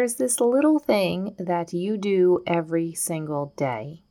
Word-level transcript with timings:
There's 0.00 0.14
this 0.14 0.40
little 0.40 0.78
thing 0.78 1.34
that 1.38 1.74
you 1.74 1.98
do 1.98 2.42
every 2.46 2.94
single 2.94 3.52
day. 3.58 4.02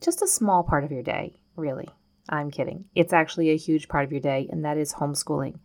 Just 0.00 0.22
a 0.22 0.26
small 0.26 0.62
part 0.62 0.84
of 0.84 0.90
your 0.90 1.02
day, 1.02 1.34
really. 1.54 1.90
I'm 2.30 2.50
kidding. 2.50 2.86
It's 2.94 3.12
actually 3.12 3.50
a 3.50 3.56
huge 3.58 3.88
part 3.88 4.06
of 4.06 4.10
your 4.10 4.22
day, 4.22 4.48
and 4.50 4.64
that 4.64 4.78
is 4.78 4.94
homeschooling. 4.94 5.58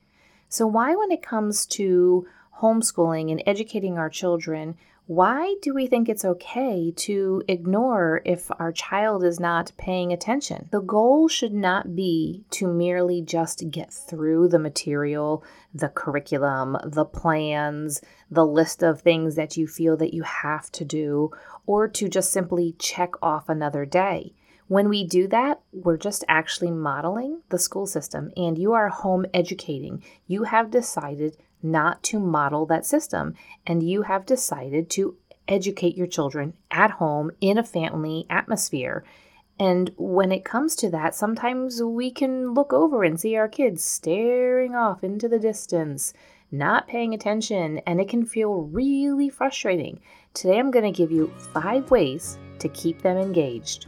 So, 0.49 0.67
why, 0.67 0.97
when 0.97 1.13
it 1.13 1.23
comes 1.23 1.65
to 1.67 2.27
homeschooling 2.59 3.31
and 3.31 3.41
educating 3.45 3.97
our 3.97 4.09
children, 4.09 4.75
why 5.05 5.55
do 5.61 5.73
we 5.73 5.85
think 5.85 6.07
it's 6.07 6.23
okay 6.23 6.93
to 6.95 7.43
ignore 7.49 8.21
if 8.23 8.49
our 8.57 8.71
child 8.71 9.21
is 9.23 9.37
not 9.37 9.73
paying 9.77 10.13
attention? 10.13 10.69
The 10.71 10.79
goal 10.79 11.27
should 11.27 11.53
not 11.53 11.93
be 11.93 12.45
to 12.51 12.67
merely 12.67 13.21
just 13.21 13.69
get 13.69 13.91
through 13.91 14.47
the 14.47 14.59
material, 14.59 15.43
the 15.73 15.89
curriculum, 15.89 16.77
the 16.85 17.03
plans, 17.03 18.01
the 18.31 18.45
list 18.45 18.81
of 18.81 19.01
things 19.01 19.35
that 19.35 19.57
you 19.57 19.67
feel 19.67 19.97
that 19.97 20.13
you 20.13 20.23
have 20.23 20.71
to 20.71 20.85
do, 20.85 21.31
or 21.65 21.89
to 21.89 22.07
just 22.07 22.31
simply 22.31 22.73
check 22.79 23.11
off 23.21 23.49
another 23.49 23.85
day. 23.85 24.33
When 24.69 24.87
we 24.87 25.03
do 25.03 25.27
that, 25.27 25.59
we're 25.73 25.97
just 25.97 26.23
actually 26.29 26.71
modeling 26.71 27.41
the 27.49 27.59
school 27.59 27.85
system, 27.85 28.31
and 28.37 28.57
you 28.57 28.71
are 28.71 28.87
home 28.87 29.25
educating. 29.33 30.01
You 30.27 30.43
have 30.43 30.71
decided 30.71 31.35
not 31.63 32.03
to 32.03 32.19
model 32.19 32.65
that 32.67 32.85
system. 32.85 33.33
And 33.65 33.81
you 33.81 34.03
have 34.03 34.25
decided 34.25 34.89
to 34.91 35.17
educate 35.47 35.97
your 35.97 36.07
children 36.07 36.53
at 36.69 36.91
home 36.91 37.31
in 37.41 37.57
a 37.57 37.63
family 37.63 38.25
atmosphere. 38.29 39.03
And 39.59 39.91
when 39.97 40.31
it 40.31 40.45
comes 40.45 40.75
to 40.77 40.89
that, 40.91 41.15
sometimes 41.15 41.81
we 41.81 42.11
can 42.11 42.53
look 42.53 42.73
over 42.73 43.03
and 43.03 43.19
see 43.19 43.35
our 43.35 43.47
kids 43.47 43.83
staring 43.83 44.75
off 44.75 45.03
into 45.03 45.27
the 45.27 45.39
distance, 45.39 46.13
not 46.51 46.87
paying 46.87 47.13
attention, 47.13 47.79
and 47.85 48.01
it 48.01 48.09
can 48.09 48.25
feel 48.25 48.63
really 48.63 49.29
frustrating. 49.29 49.99
Today, 50.33 50.57
I'm 50.57 50.71
going 50.71 50.91
to 50.91 50.97
give 50.97 51.11
you 51.11 51.31
five 51.53 51.91
ways 51.91 52.37
to 52.59 52.69
keep 52.69 53.01
them 53.01 53.17
engaged. 53.17 53.87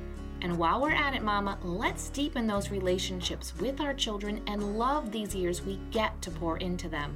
And 0.41 0.57
while 0.57 0.81
we're 0.81 0.91
at 0.91 1.13
it, 1.13 1.23
Mama, 1.23 1.57
let's 1.63 2.09
deepen 2.09 2.47
those 2.47 2.71
relationships 2.71 3.53
with 3.59 3.79
our 3.79 3.93
children 3.93 4.41
and 4.47 4.77
love 4.77 5.11
these 5.11 5.35
years 5.35 5.61
we 5.61 5.79
get 5.91 6.19
to 6.23 6.31
pour 6.31 6.57
into 6.57 6.89
them. 6.89 7.15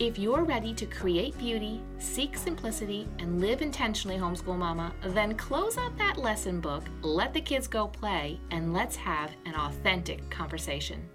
If 0.00 0.18
you're 0.18 0.42
ready 0.42 0.74
to 0.74 0.86
create 0.86 1.38
beauty, 1.38 1.80
seek 1.98 2.36
simplicity, 2.36 3.06
and 3.20 3.40
live 3.40 3.62
intentionally, 3.62 4.16
homeschool 4.16 4.58
mama, 4.58 4.92
then 5.02 5.36
close 5.36 5.78
up 5.78 5.96
that 5.98 6.18
lesson 6.18 6.60
book, 6.60 6.82
let 7.02 7.32
the 7.32 7.40
kids 7.40 7.68
go 7.68 7.86
play, 7.86 8.40
and 8.50 8.72
let's 8.72 8.96
have 8.96 9.30
an 9.46 9.54
authentic 9.54 10.28
conversation. 10.30 11.08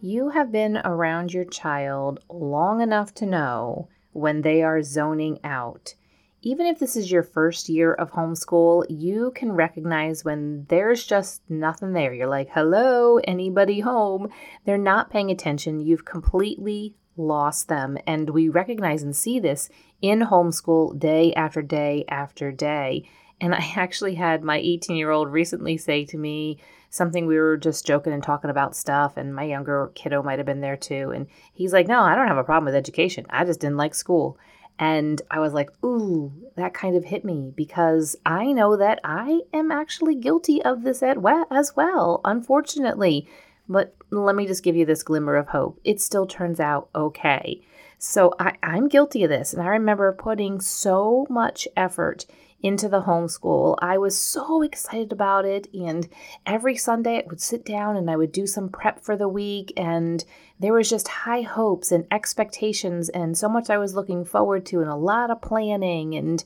You 0.00 0.30
have 0.30 0.50
been 0.50 0.78
around 0.78 1.34
your 1.34 1.44
child 1.44 2.20
long 2.30 2.80
enough 2.80 3.12
to 3.16 3.26
know 3.26 3.88
when 4.12 4.40
they 4.40 4.62
are 4.62 4.82
zoning 4.82 5.40
out 5.44 5.94
even 6.42 6.66
if 6.66 6.78
this 6.78 6.96
is 6.96 7.10
your 7.10 7.22
first 7.22 7.68
year 7.68 7.92
of 7.92 8.12
homeschool, 8.12 8.86
you 8.88 9.32
can 9.34 9.52
recognize 9.52 10.24
when 10.24 10.66
there's 10.68 11.04
just 11.04 11.42
nothing 11.48 11.92
there. 11.92 12.14
You're 12.14 12.28
like, 12.28 12.50
hello, 12.52 13.18
anybody 13.24 13.80
home? 13.80 14.30
They're 14.64 14.78
not 14.78 15.10
paying 15.10 15.30
attention. 15.30 15.80
You've 15.80 16.04
completely 16.04 16.94
lost 17.16 17.68
them. 17.68 17.98
And 18.06 18.30
we 18.30 18.48
recognize 18.48 19.02
and 19.02 19.16
see 19.16 19.40
this 19.40 19.68
in 20.00 20.20
homeschool 20.20 20.98
day 20.98 21.34
after 21.34 21.60
day 21.60 22.04
after 22.08 22.52
day. 22.52 23.08
And 23.40 23.54
I 23.54 23.72
actually 23.76 24.14
had 24.14 24.42
my 24.44 24.58
18 24.58 24.96
year 24.96 25.10
old 25.10 25.32
recently 25.32 25.76
say 25.76 26.04
to 26.06 26.16
me 26.16 26.58
something 26.90 27.26
we 27.26 27.36
were 27.36 27.56
just 27.56 27.86
joking 27.86 28.12
and 28.12 28.22
talking 28.22 28.48
about 28.48 28.74
stuff, 28.74 29.18
and 29.18 29.34
my 29.34 29.44
younger 29.44 29.92
kiddo 29.94 30.22
might 30.22 30.38
have 30.38 30.46
been 30.46 30.62
there 30.62 30.76
too. 30.76 31.10
And 31.14 31.26
he's 31.52 31.72
like, 31.72 31.86
No, 31.86 32.00
I 32.00 32.14
don't 32.14 32.28
have 32.28 32.38
a 32.38 32.44
problem 32.44 32.64
with 32.64 32.74
education. 32.74 33.26
I 33.28 33.44
just 33.44 33.60
didn't 33.60 33.76
like 33.76 33.94
school. 33.94 34.38
And 34.78 35.20
I 35.30 35.40
was 35.40 35.52
like, 35.52 35.70
ooh, 35.84 36.32
that 36.56 36.72
kind 36.74 36.94
of 36.94 37.04
hit 37.04 37.24
me 37.24 37.52
because 37.54 38.16
I 38.24 38.52
know 38.52 38.76
that 38.76 39.00
I 39.02 39.40
am 39.52 39.72
actually 39.72 40.14
guilty 40.14 40.62
of 40.62 40.82
this 40.82 41.02
as 41.02 41.74
well, 41.74 42.20
unfortunately. 42.24 43.28
But 43.68 43.94
let 44.10 44.36
me 44.36 44.46
just 44.46 44.62
give 44.62 44.76
you 44.76 44.86
this 44.86 45.02
glimmer 45.02 45.36
of 45.36 45.48
hope. 45.48 45.80
It 45.84 46.00
still 46.00 46.26
turns 46.26 46.60
out 46.60 46.88
okay. 46.94 47.60
So 47.98 48.32
I, 48.38 48.54
I'm 48.62 48.88
guilty 48.88 49.24
of 49.24 49.30
this. 49.30 49.52
And 49.52 49.62
I 49.62 49.66
remember 49.66 50.12
putting 50.12 50.60
so 50.60 51.26
much 51.28 51.66
effort 51.76 52.24
into 52.60 52.88
the 52.88 53.02
homeschool. 53.02 53.76
I 53.80 53.98
was 53.98 54.18
so 54.18 54.62
excited 54.62 55.12
about 55.12 55.44
it. 55.44 55.68
And 55.72 56.08
every 56.44 56.76
Sunday 56.76 57.18
I 57.18 57.24
would 57.28 57.40
sit 57.40 57.64
down 57.64 57.96
and 57.96 58.10
I 58.10 58.16
would 58.16 58.32
do 58.32 58.46
some 58.46 58.68
prep 58.68 59.00
for 59.00 59.16
the 59.16 59.28
week. 59.28 59.72
And 59.76 60.24
there 60.58 60.72
was 60.72 60.90
just 60.90 61.08
high 61.08 61.42
hopes 61.42 61.92
and 61.92 62.06
expectations 62.10 63.08
and 63.10 63.38
so 63.38 63.48
much 63.48 63.70
I 63.70 63.78
was 63.78 63.94
looking 63.94 64.24
forward 64.24 64.66
to 64.66 64.80
and 64.80 64.90
a 64.90 64.96
lot 64.96 65.30
of 65.30 65.40
planning 65.40 66.14
and 66.14 66.42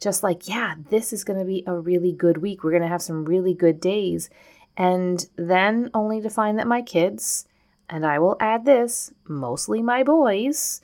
just 0.00 0.24
like, 0.24 0.48
yeah, 0.48 0.74
this 0.90 1.12
is 1.12 1.22
going 1.22 1.38
to 1.38 1.44
be 1.44 1.62
a 1.66 1.78
really 1.78 2.12
good 2.12 2.38
week. 2.38 2.64
We're 2.64 2.72
going 2.72 2.82
to 2.82 2.88
have 2.88 3.02
some 3.02 3.24
really 3.24 3.54
good 3.54 3.80
days. 3.80 4.30
And 4.76 5.24
then 5.36 5.90
only 5.94 6.20
to 6.22 6.30
find 6.30 6.58
that 6.58 6.66
my 6.66 6.82
kids, 6.82 7.46
and 7.88 8.04
I 8.04 8.18
will 8.18 8.36
add 8.40 8.64
this, 8.64 9.12
mostly 9.28 9.80
my 9.80 10.02
boys, 10.02 10.80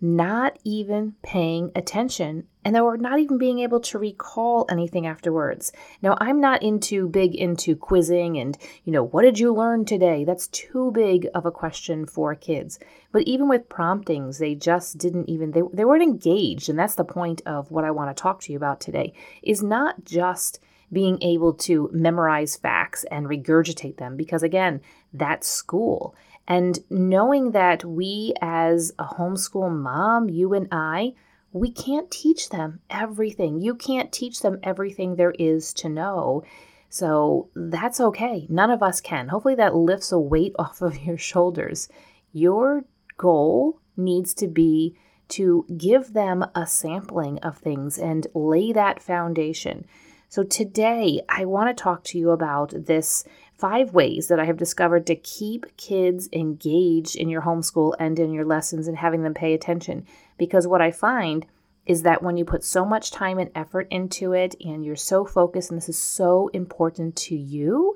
not 0.00 0.58
even 0.62 1.14
paying 1.22 1.72
attention 1.74 2.46
and 2.64 2.74
they 2.74 2.80
were 2.80 2.96
not 2.96 3.18
even 3.18 3.38
being 3.38 3.60
able 3.60 3.80
to 3.80 3.98
recall 3.98 4.66
anything 4.68 5.06
afterwards. 5.06 5.72
Now, 6.02 6.16
I'm 6.20 6.40
not 6.40 6.62
into 6.62 7.08
big 7.08 7.34
into 7.34 7.74
quizzing 7.74 8.36
and, 8.38 8.56
you 8.84 8.92
know, 8.92 9.04
what 9.04 9.22
did 9.22 9.38
you 9.38 9.54
learn 9.54 9.84
today? 9.84 10.24
That's 10.24 10.48
too 10.48 10.90
big 10.92 11.26
of 11.34 11.46
a 11.46 11.50
question 11.50 12.06
for 12.06 12.34
kids. 12.34 12.78
But 13.12 13.22
even 13.22 13.48
with 13.48 13.68
promptings, 13.68 14.38
they 14.38 14.54
just 14.54 14.98
didn't 14.98 15.28
even 15.28 15.52
they, 15.52 15.62
they 15.72 15.84
weren't 15.84 16.02
engaged, 16.02 16.68
and 16.68 16.78
that's 16.78 16.94
the 16.94 17.04
point 17.04 17.42
of 17.46 17.70
what 17.70 17.84
I 17.84 17.90
want 17.90 18.14
to 18.14 18.20
talk 18.20 18.40
to 18.42 18.52
you 18.52 18.58
about 18.58 18.80
today 18.80 19.12
is 19.42 19.62
not 19.62 20.04
just 20.04 20.60
being 20.92 21.22
able 21.22 21.52
to 21.54 21.88
memorize 21.92 22.56
facts 22.56 23.04
and 23.10 23.26
regurgitate 23.26 23.96
them 23.96 24.16
because 24.16 24.42
again, 24.42 24.80
that's 25.12 25.48
school. 25.48 26.14
And 26.48 26.80
knowing 26.90 27.52
that 27.52 27.84
we, 27.84 28.34
as 28.40 28.92
a 28.98 29.04
homeschool 29.04 29.70
mom, 29.70 30.28
you 30.28 30.52
and 30.52 30.66
I, 30.72 31.14
we 31.52 31.70
can't 31.70 32.10
teach 32.10 32.50
them 32.50 32.80
everything. 32.88 33.60
You 33.60 33.74
can't 33.74 34.12
teach 34.12 34.40
them 34.40 34.60
everything 34.62 35.16
there 35.16 35.34
is 35.38 35.72
to 35.74 35.88
know. 35.88 36.44
So 36.88 37.48
that's 37.54 38.00
okay. 38.00 38.46
None 38.48 38.70
of 38.70 38.82
us 38.82 39.00
can. 39.00 39.28
Hopefully, 39.28 39.54
that 39.56 39.74
lifts 39.74 40.12
a 40.12 40.18
weight 40.18 40.54
off 40.58 40.82
of 40.82 41.02
your 41.02 41.18
shoulders. 41.18 41.88
Your 42.32 42.84
goal 43.16 43.80
needs 43.96 44.34
to 44.34 44.48
be 44.48 44.96
to 45.28 45.64
give 45.76 46.12
them 46.12 46.44
a 46.54 46.66
sampling 46.66 47.38
of 47.38 47.58
things 47.58 47.98
and 47.98 48.26
lay 48.34 48.72
that 48.72 49.00
foundation. 49.00 49.86
So, 50.28 50.42
today 50.42 51.20
I 51.28 51.44
want 51.44 51.76
to 51.76 51.82
talk 51.82 52.04
to 52.04 52.18
you 52.18 52.30
about 52.30 52.72
this 52.86 53.24
five 53.60 53.92
ways 53.92 54.28
that 54.28 54.40
I 54.40 54.46
have 54.46 54.56
discovered 54.56 55.06
to 55.06 55.14
keep 55.14 55.76
kids 55.76 56.28
engaged 56.32 57.14
in 57.14 57.28
your 57.28 57.42
homeschool 57.42 57.94
and 57.98 58.18
in 58.18 58.32
your 58.32 58.44
lessons 58.44 58.88
and 58.88 58.96
having 58.96 59.22
them 59.22 59.34
pay 59.34 59.54
attention. 59.54 60.06
Because 60.40 60.66
what 60.66 60.80
I 60.80 60.90
find 60.90 61.44
is 61.84 62.02
that 62.02 62.22
when 62.22 62.38
you 62.38 62.46
put 62.46 62.64
so 62.64 62.86
much 62.86 63.10
time 63.10 63.38
and 63.38 63.50
effort 63.54 63.86
into 63.90 64.32
it 64.32 64.54
and 64.64 64.82
you're 64.82 64.96
so 64.96 65.26
focused, 65.26 65.70
and 65.70 65.76
this 65.76 65.90
is 65.90 65.98
so 65.98 66.48
important 66.54 67.14
to 67.14 67.36
you 67.36 67.94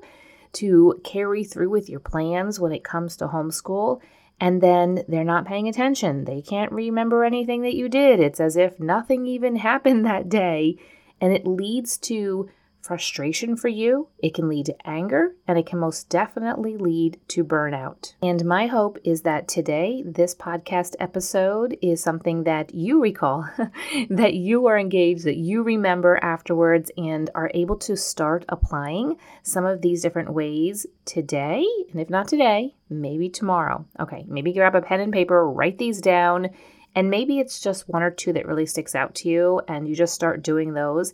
to 0.53 1.01
carry 1.03 1.43
through 1.43 1.71
with 1.71 1.89
your 1.89 1.99
plans 1.99 2.59
when 2.59 2.71
it 2.71 2.83
comes 2.83 3.17
to 3.17 3.29
homeschool, 3.29 3.99
and 4.39 4.61
then 4.61 5.03
they're 5.07 5.23
not 5.23 5.47
paying 5.47 5.67
attention. 5.67 6.25
They 6.25 6.43
can't 6.43 6.71
remember 6.71 7.23
anything 7.23 7.63
that 7.63 7.73
you 7.73 7.89
did. 7.89 8.19
It's 8.19 8.39
as 8.39 8.55
if 8.55 8.79
nothing 8.79 9.25
even 9.25 9.55
happened 9.69 10.05
that 10.05 10.29
day. 10.29 10.77
And 11.19 11.33
it 11.33 11.47
leads 11.47 11.97
to 12.09 12.47
frustration 12.85 13.55
for 13.55 13.67
you, 13.67 14.07
it 14.19 14.33
can 14.33 14.47
lead 14.47 14.67
to 14.67 14.87
anger, 14.87 15.35
and 15.47 15.57
it 15.57 15.65
can 15.65 15.79
most 15.79 16.07
definitely 16.09 16.77
lead 16.77 17.19
to 17.29 17.43
burnout. 17.43 18.13
And 18.21 18.45
my 18.45 18.67
hope 18.67 18.99
is 19.03 19.23
that 19.23 19.47
today, 19.47 20.03
this 20.05 20.35
podcast 20.35 20.95
episode 20.99 21.77
is 21.81 22.01
something 22.01 22.43
that 22.43 22.75
you 22.75 23.01
recall, 23.01 23.49
that 24.09 24.35
you 24.35 24.67
are 24.67 24.77
engaged, 24.77 25.23
that 25.25 25.37
you 25.37 25.63
remember 25.63 26.19
afterwards, 26.21 26.91
and 26.95 27.29
are 27.33 27.51
able 27.53 27.77
to 27.77 27.97
start 27.97 28.45
applying 28.49 29.17
some 29.41 29.65
of 29.65 29.81
these 29.81 30.01
different 30.01 30.33
ways 30.33 30.85
today. 31.05 31.65
And 31.91 31.99
if 31.99 32.09
not 32.09 32.27
today, 32.27 32.75
maybe 32.89 33.29
tomorrow. 33.29 33.85
Okay, 33.99 34.25
maybe 34.27 34.53
grab 34.53 34.75
a 34.75 34.81
pen 34.81 34.99
and 34.99 35.11
paper, 35.11 35.49
write 35.49 35.77
these 35.77 36.01
down 36.01 36.49
And 36.95 37.09
maybe 37.09 37.39
it's 37.39 37.59
just 37.59 37.89
one 37.89 38.03
or 38.03 38.11
two 38.11 38.31
that 38.33 38.45
really 38.45 38.65
sticks 38.65 38.95
out 38.95 39.15
to 39.15 39.29
you 39.29 39.61
and 39.67 39.87
you 39.87 39.95
just 39.95 40.13
start 40.13 40.41
doing 40.41 40.73
those. 40.73 41.13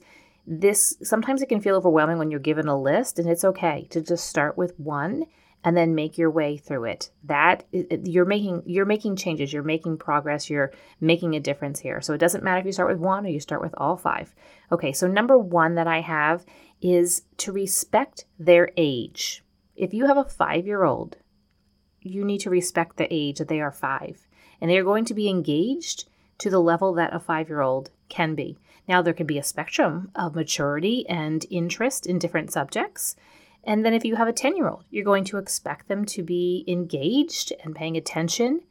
This 0.54 0.98
sometimes 1.02 1.42
it 1.42 1.48
can 1.48 1.62
feel 1.62 1.78
overwhelming 1.78 2.18
when 2.18 2.30
you're 2.30 2.42
given 2.42 2.68
a 2.68 2.78
list, 2.78 3.18
and 3.18 3.30
it's 3.30 3.46
okay 3.46 3.88
to 3.90 4.02
just 4.02 4.28
start 4.28 4.58
with 4.58 4.78
one 4.78 5.28
and 5.64 5.78
then 5.78 5.96
make 5.96 6.18
your 6.18 6.30
way 6.30 6.58
through 6.58 6.84
it. 6.86 7.10
That 7.24 7.64
you're 7.72 8.26
making 8.26 8.64
you're 8.66 8.86
making 8.86 9.16
changes, 9.16 9.54
you're 9.54 9.64
making 9.64 10.00
progress, 10.00 10.50
you're 10.50 10.74
making 11.00 11.36
a 11.38 11.40
difference 11.40 11.80
here. 11.80 12.02
So 12.02 12.14
it 12.14 12.18
doesn't 12.18 12.44
matter 12.44 12.60
if 12.60 12.66
you 12.66 12.74
start 12.74 12.90
with 12.90 13.00
one 13.00 13.26
or 13.26 13.30
you 13.30 13.40
start 13.40 13.62
with 13.62 13.74
all 13.78 13.96
five. 13.96 14.36
Okay, 14.74 14.92
so 14.92 15.08
number 15.08 15.38
1 15.38 15.76
that 15.76 15.88
I 15.88 16.02
have 16.02 16.46
is 16.82 17.22
to 17.38 17.54
respect 17.54 18.26
their 18.38 18.72
age. 18.76 19.46
If 19.78 19.94
you 19.94 20.08
have 20.08 20.18
a 20.18 20.26
5-year-old, 20.26 21.16
you 22.02 22.26
need 22.26 22.40
to 22.40 22.50
respect 22.50 22.98
the 22.98 23.08
age 23.10 23.38
that 23.38 23.48
they 23.48 23.62
are 23.62 23.72
5 23.72 24.28
and 24.60 24.70
they 24.70 24.78
are 24.78 24.84
going 24.84 25.06
to 25.06 25.14
be 25.14 25.30
engaged 25.30 26.10
to 26.40 26.50
the 26.50 26.60
level 26.60 26.94
that 26.96 27.14
a 27.14 27.20
5-year-old 27.20 27.92
can 28.10 28.36
be. 28.36 28.58
Now 28.88 29.02
there 29.02 29.14
can 29.14 29.28
be 29.28 29.38
a 29.38 29.44
spectrum 29.44 30.12
of 30.16 30.36
maturity 30.36 31.08
and 31.08 31.46
interest 31.50 32.06
in 32.06 32.20
different 32.20 32.52
subjects. 32.52 33.16
And 33.64 33.86
then 33.86 33.94
if 33.94 34.04
you 34.04 34.16
have 34.16 34.28
a 34.28 34.34
10 34.34 34.56
year 34.56 34.68
old, 34.68 34.86
you're 34.90 35.06
going 35.06 35.24
to 35.26 35.38
expect 35.38 35.88
them 35.88 36.06
to 36.06 36.24
be 36.24 36.64
engaged 36.68 37.54
and 37.64 37.76
paying 37.76 37.96
attention 37.96 38.62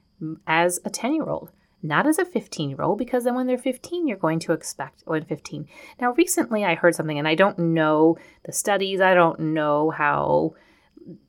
as 0.47 0.81
a 0.85 0.91
10 0.91 1.15
year 1.15 1.29
old, 1.29 1.51
not 1.83 2.07
as 2.07 2.19
a 2.19 2.25
15 2.25 2.71
year 2.71 2.83
old, 2.83 2.99
because 2.99 3.25
then 3.25 3.35
when 3.35 3.47
they're 3.47 3.59
15, 3.59 4.07
you're 4.07 4.17
going 4.17 4.41
to 4.41 4.53
expect 4.53 5.03
when 5.07 5.25
15. 5.25 5.69
Now, 6.01 6.13
recently 6.13 6.65
I 6.65 6.75
heard 6.75 6.95
something, 6.95 7.19
and 7.19 7.29
I 7.29 7.35
don't 7.35 7.59
know 7.59 8.19
the 8.45 8.53
studies, 8.53 9.01
I 9.01 9.15
don't 9.15 9.41
know 9.41 9.91
how. 9.91 10.55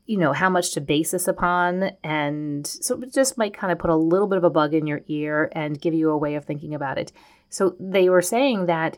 You 0.05 0.17
know, 0.17 0.33
how 0.33 0.49
much 0.49 0.73
to 0.73 0.81
base 0.81 1.11
this 1.11 1.29
upon. 1.29 1.91
And 2.03 2.67
so 2.67 3.01
it 3.01 3.13
just 3.13 3.37
might 3.37 3.53
kind 3.53 3.71
of 3.71 3.79
put 3.79 3.89
a 3.89 3.95
little 3.95 4.27
bit 4.27 4.37
of 4.37 4.43
a 4.43 4.49
bug 4.49 4.73
in 4.73 4.85
your 4.85 5.01
ear 5.07 5.49
and 5.53 5.79
give 5.79 5.93
you 5.93 6.09
a 6.09 6.17
way 6.17 6.35
of 6.35 6.43
thinking 6.43 6.75
about 6.75 6.97
it. 6.97 7.13
So 7.51 7.75
they 7.79 8.09
were 8.09 8.21
saying 8.21 8.65
that 8.65 8.97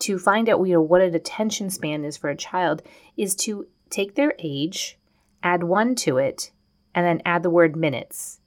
to 0.00 0.18
find 0.18 0.48
out 0.48 0.62
you 0.64 0.74
know 0.74 0.82
what 0.82 1.00
an 1.00 1.14
attention 1.14 1.70
span 1.70 2.04
is 2.04 2.16
for 2.16 2.28
a 2.28 2.36
child 2.36 2.82
is 3.16 3.34
to 3.36 3.66
take 3.90 4.14
their 4.14 4.34
age, 4.38 4.98
add 5.42 5.64
one 5.64 5.94
to 5.96 6.18
it, 6.18 6.52
and 6.94 7.04
then 7.06 7.22
add 7.24 7.42
the 7.42 7.50
word 7.50 7.74
minutes. 7.74 8.40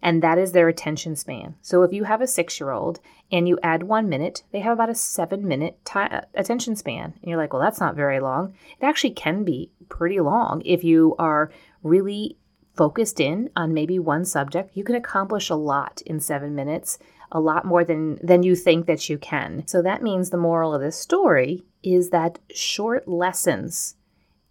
And 0.00 0.22
that 0.22 0.38
is 0.38 0.52
their 0.52 0.68
attention 0.68 1.16
span. 1.16 1.54
So 1.62 1.82
if 1.82 1.92
you 1.92 2.04
have 2.04 2.20
a 2.20 2.26
six 2.26 2.58
year 2.58 2.70
old 2.70 3.00
and 3.30 3.46
you 3.46 3.58
add 3.62 3.82
one 3.82 4.08
minute, 4.08 4.42
they 4.52 4.60
have 4.60 4.72
about 4.72 4.90
a 4.90 4.94
seven 4.94 5.46
minute 5.46 5.78
t- 5.84 5.98
uh, 5.98 6.22
attention 6.34 6.74
span. 6.76 7.14
And 7.20 7.30
you're 7.30 7.38
like, 7.38 7.52
well, 7.52 7.62
that's 7.62 7.80
not 7.80 7.96
very 7.96 8.20
long. 8.20 8.54
It 8.80 8.84
actually 8.84 9.12
can 9.12 9.44
be 9.44 9.70
pretty 9.88 10.20
long 10.20 10.62
if 10.64 10.84
you 10.84 11.14
are 11.18 11.50
really 11.82 12.36
focused 12.74 13.20
in 13.20 13.50
on 13.56 13.72
maybe 13.72 13.98
one 13.98 14.24
subject. 14.24 14.76
You 14.76 14.84
can 14.84 14.94
accomplish 14.94 15.48
a 15.48 15.54
lot 15.54 16.02
in 16.04 16.20
seven 16.20 16.54
minutes 16.54 16.98
a 17.34 17.40
lot 17.40 17.66
more 17.66 17.84
than 17.84 18.18
than 18.22 18.42
you 18.42 18.56
think 18.56 18.86
that 18.86 19.10
you 19.10 19.18
can. 19.18 19.66
So 19.66 19.82
that 19.82 20.02
means 20.02 20.30
the 20.30 20.38
moral 20.38 20.72
of 20.72 20.80
this 20.80 20.98
story 20.98 21.64
is 21.82 22.10
that 22.10 22.38
short 22.54 23.06
lessons 23.06 23.96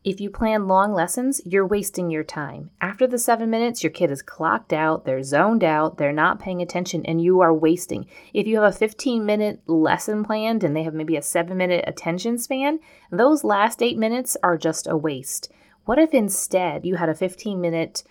if 0.04 0.20
you 0.20 0.30
plan 0.30 0.68
long 0.68 0.94
lessons, 0.94 1.42
you're 1.46 1.66
wasting 1.66 2.10
your 2.10 2.26
time. 2.26 2.72
After 2.82 3.08
the 3.08 3.18
seven 3.18 3.50
minutes, 3.50 3.84
your 3.84 3.92
kid 3.92 4.12
is 4.12 4.22
clocked 4.22 4.74
out, 4.74 5.06
they're 5.06 5.24
zoned 5.24 5.64
out, 5.64 5.98
they're 5.98 6.12
not 6.12 6.40
paying 6.40 6.62
attention, 6.62 7.06
and 7.06 7.22
you 7.22 7.40
are 7.40 7.54
wasting. 7.54 8.06
If 8.34 8.46
you 8.46 8.60
have 8.60 8.74
a 8.74 8.78
15 8.78 9.26
minute 9.26 9.62
lesson 9.66 10.26
planned 10.26 10.62
and 10.64 10.76
they 10.76 10.84
have 10.84 10.94
maybe 10.94 11.16
a 11.16 11.22
seven 11.22 11.58
minute 11.58 11.86
attention 11.88 12.38
span, 12.38 12.80
those 13.12 13.46
last 13.46 13.82
eight 13.82 13.98
minutes 13.98 14.36
are 14.44 14.58
just 14.58 14.88
a 14.88 14.98
waste. 14.98 15.50
What 15.86 16.00
if 16.00 16.14
instead 16.14 16.86
you 16.86 16.96
had 16.96 17.10
a 17.10 17.16
15 17.16 17.62
minute 17.62 18.04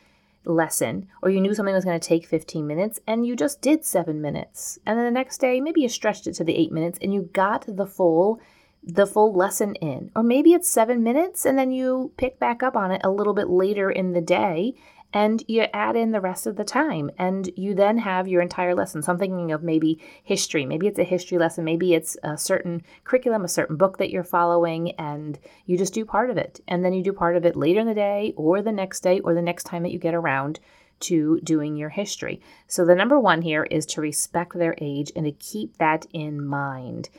lesson 0.45 1.09
or 1.23 1.31
you 1.31 1.41
knew 1.41 1.55
something 1.55 1.75
was 1.75 1.85
going 1.85 1.99
to 1.99 2.09
take 2.09 2.27
15 2.27 2.67
minutes 2.67 3.01
and 3.07 3.27
you 3.27 3.37
just 3.37 3.61
did 3.61 3.85
seven 3.85 4.21
minutes? 4.21 4.79
And 4.87 4.99
then 4.99 5.05
the 5.05 5.11
next 5.11 5.39
day, 5.39 5.61
maybe 5.61 5.81
you 5.81 5.89
stretched 5.89 6.27
it 6.27 6.35
to 6.35 6.45
the 6.45 6.57
eight 6.57 6.73
minutes 6.73 6.99
and 7.03 7.13
you 7.13 7.31
got 7.33 7.65
the 7.67 7.87
full 7.87 8.41
the 8.85 9.07
full 9.07 9.33
lesson 9.33 9.77
in. 9.77 10.11
Or 10.17 10.25
maybe 10.25 10.53
it's 10.53 10.69
seven 10.69 11.05
minutes 11.05 11.47
and 11.47 11.57
then 11.57 11.71
you 11.71 12.13
pick 12.17 12.41
back 12.41 12.63
up 12.63 12.77
on 12.77 12.91
it 12.91 13.01
a 13.05 13.11
little 13.11 13.35
bit 13.35 13.49
later 13.49 13.91
in 13.91 14.13
the 14.13 14.21
day 14.21 14.75
and 15.13 15.45
you 15.47 15.67
add 15.73 15.97
in 15.97 16.13
the 16.13 16.21
rest 16.21 16.47
of 16.47 16.57
the 16.57 16.65
time 16.65 17.11
and 17.19 17.51
you 17.57 17.75
then 17.75 17.99
have 17.99 18.29
your 18.29 18.41
entire 18.41 18.75
lesson. 18.75 19.03
So 19.03 19.13
I'm 19.13 19.19
thinking 19.19 19.53
of 19.53 19.63
maybe 19.63 20.01
history. 20.23 20.65
Maybe 20.65 20.87
it's 20.87 20.99
a 20.99 21.05
history 21.05 21.39
lesson. 21.39 21.65
Maybe 21.65 21.95
it's 21.95 22.17
a 22.23 22.39
certain 22.39 22.83
curriculum, 23.05 23.45
a 23.45 23.49
certain 23.49 23.77
book 23.77 23.99
that 23.99 24.11
you're 24.11 24.25
following, 24.25 24.93
and 24.93 25.39
you 25.67 25.77
just 25.77 25.95
do 25.95 26.05
part 26.05 26.31
of 26.31 26.39
it. 26.39 26.61
And 26.67 26.85
then 26.85 26.93
you 26.93 27.03
do 27.03 27.13
part 27.13 27.37
of 27.37 27.45
it 27.45 27.57
later 27.57 27.81
in 27.81 27.87
the 27.87 27.95
day 27.95 28.33
or 28.37 28.63
the 28.63 28.73
next 28.73 29.01
day 29.01 29.21
or 29.21 29.35
the 29.35 29.43
next 29.43 29.65
time 29.65 29.83
that 29.83 29.93
you 29.93 29.99
get 29.99 30.15
around 30.15 30.61
to 31.01 31.41
doing 31.41 31.77
your 31.77 31.91
history. 31.91 32.41
So 32.67 32.85
the 32.85 32.95
number 32.95 33.19
one 33.19 33.43
here 33.43 33.65
is 33.65 33.85
to 33.87 34.01
respect 34.01 34.55
their 34.55 34.77
age 34.81 35.13
and 35.15 35.27
to 35.27 35.33
keep 35.33 35.77
that 35.79 36.07
in 36.13 36.45
mind. 36.45 37.11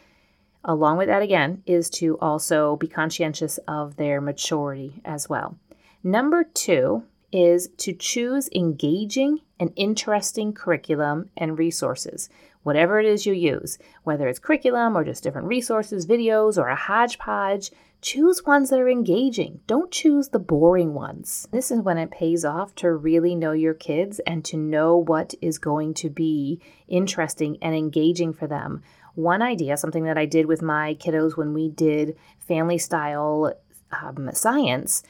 Along 0.66 0.98
with 0.98 1.08
that, 1.08 1.22
again, 1.22 1.62
is 1.66 1.90
to 1.92 2.18
also 2.20 2.78
be 2.78 2.88
conscientious 2.88 3.60
of 3.68 3.98
their 3.98 4.22
maturity 4.22 5.02
as 5.04 5.28
well. 5.28 5.58
Number 6.02 6.46
two 6.46 7.04
is 7.34 7.68
to 7.78 7.92
choose 7.92 8.48
engaging 8.56 9.40
and 9.60 9.74
interesting 9.76 10.54
curriculum 10.54 11.30
and 11.36 11.58
resources, 11.58 12.30
whatever 12.62 13.00
it 13.00 13.06
is 13.06 13.26
you 13.26 13.34
use, 13.34 13.78
whether 14.04 14.28
it's 14.28 14.40
curriculum 14.40 14.96
or 14.96 15.04
just 15.04 15.24
different 15.24 15.48
resources, 15.48 16.06
videos, 16.06 16.58
or 16.58 16.68
a 16.68 16.76
hodgepodge. 16.76 17.72
Choose 18.02 18.46
ones 18.46 18.70
that 18.70 18.82
are 18.82 18.90
engaging. 18.90 19.62
Don't 19.66 19.90
choose 19.90 20.30
the 20.30 20.40
boring 20.40 20.94
ones. 20.94 21.48
This 21.52 21.72
is 21.72 21.80
when 21.80 21.98
it 21.98 22.12
pays 22.12 22.44
off 22.44 22.76
to 22.76 22.92
really 22.92 23.34
know 23.34 23.54
your 23.54 23.74
kids 23.74 24.20
and 24.28 24.44
to 24.46 24.58
know 24.58 24.98
what 24.98 25.34
is 25.42 25.58
going 25.58 25.94
to 25.96 26.10
be 26.10 26.60
interesting 26.90 27.58
and 27.62 27.74
engaging 27.74 28.34
for 28.34 28.46
them 28.46 28.84
one 29.16 29.42
idea, 29.42 29.78
something 29.78 30.04
that 30.06 30.18
I 30.18 30.26
did 30.26 30.48
with 30.48 30.62
my 30.62 30.96
kiddos 30.96 31.38
when 31.38 31.54
we 31.54 31.70
did 31.70 32.18
family 32.40 32.78
style 32.78 33.54
um, 33.92 34.30
science, 34.34 35.04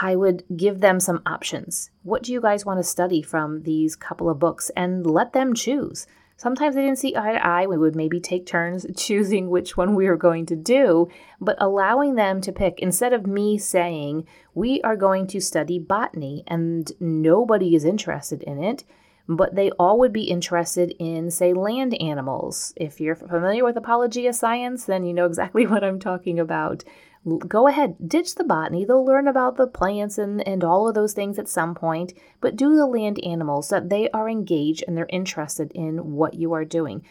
I 0.00 0.14
would 0.14 0.44
give 0.56 0.80
them 0.80 1.00
some 1.00 1.22
options. 1.26 1.90
What 2.04 2.22
do 2.22 2.32
you 2.32 2.40
guys 2.40 2.64
want 2.64 2.78
to 2.78 2.84
study 2.84 3.20
from 3.20 3.64
these 3.64 3.96
couple 3.96 4.30
of 4.30 4.38
books? 4.38 4.70
And 4.76 5.04
let 5.04 5.32
them 5.32 5.54
choose. 5.54 6.06
Sometimes 6.36 6.76
they 6.76 6.82
didn't 6.82 7.00
see 7.00 7.16
eye 7.16 7.32
to 7.32 7.44
eye. 7.44 7.66
We 7.66 7.76
would 7.76 7.96
maybe 7.96 8.20
take 8.20 8.46
turns 8.46 8.86
choosing 8.96 9.50
which 9.50 9.76
one 9.76 9.96
we 9.96 10.08
were 10.08 10.16
going 10.16 10.46
to 10.46 10.56
do, 10.56 11.08
but 11.40 11.56
allowing 11.58 12.14
them 12.14 12.40
to 12.42 12.52
pick 12.52 12.78
instead 12.78 13.12
of 13.12 13.26
me 13.26 13.58
saying, 13.58 14.24
we 14.54 14.80
are 14.82 14.94
going 14.94 15.26
to 15.28 15.40
study 15.40 15.80
botany 15.80 16.44
and 16.46 16.92
nobody 17.00 17.74
is 17.74 17.84
interested 17.84 18.44
in 18.44 18.62
it 18.62 18.84
but 19.28 19.54
they 19.54 19.70
all 19.72 19.98
would 19.98 20.12
be 20.12 20.22
interested 20.22 20.94
in, 20.98 21.30
say, 21.30 21.52
land 21.52 21.94
animals. 22.00 22.72
If 22.76 22.98
you're 22.98 23.14
familiar 23.14 23.62
with 23.62 23.76
Apologia 23.76 24.32
Science, 24.32 24.86
then 24.86 25.04
you 25.04 25.12
know 25.12 25.26
exactly 25.26 25.66
what 25.66 25.84
I'm 25.84 26.00
talking 26.00 26.40
about. 26.40 26.82
Go 27.26 27.66
ahead, 27.66 27.96
ditch 28.08 28.36
the 28.36 28.44
botany. 28.44 28.84
They'll 28.84 29.04
learn 29.04 29.28
about 29.28 29.56
the 29.56 29.66
plants 29.66 30.18
and, 30.18 30.46
and 30.46 30.62
all 30.62 30.88
of 30.88 30.94
those 30.94 31.12
things 31.12 31.38
at 31.38 31.48
some 31.48 31.74
point, 31.74 32.12
but 32.40 32.56
do 32.56 32.74
the 32.76 32.86
land 32.86 33.22
animals 33.24 33.68
that 33.68 33.90
they 33.90 34.08
are 34.10 34.28
engaged 34.28 34.84
and 34.86 34.96
they're 34.96 35.08
interested 35.10 35.72
in 35.72 36.12
what 36.12 36.34
you 36.34 36.52
are 36.52 36.64
doing. 36.64 37.04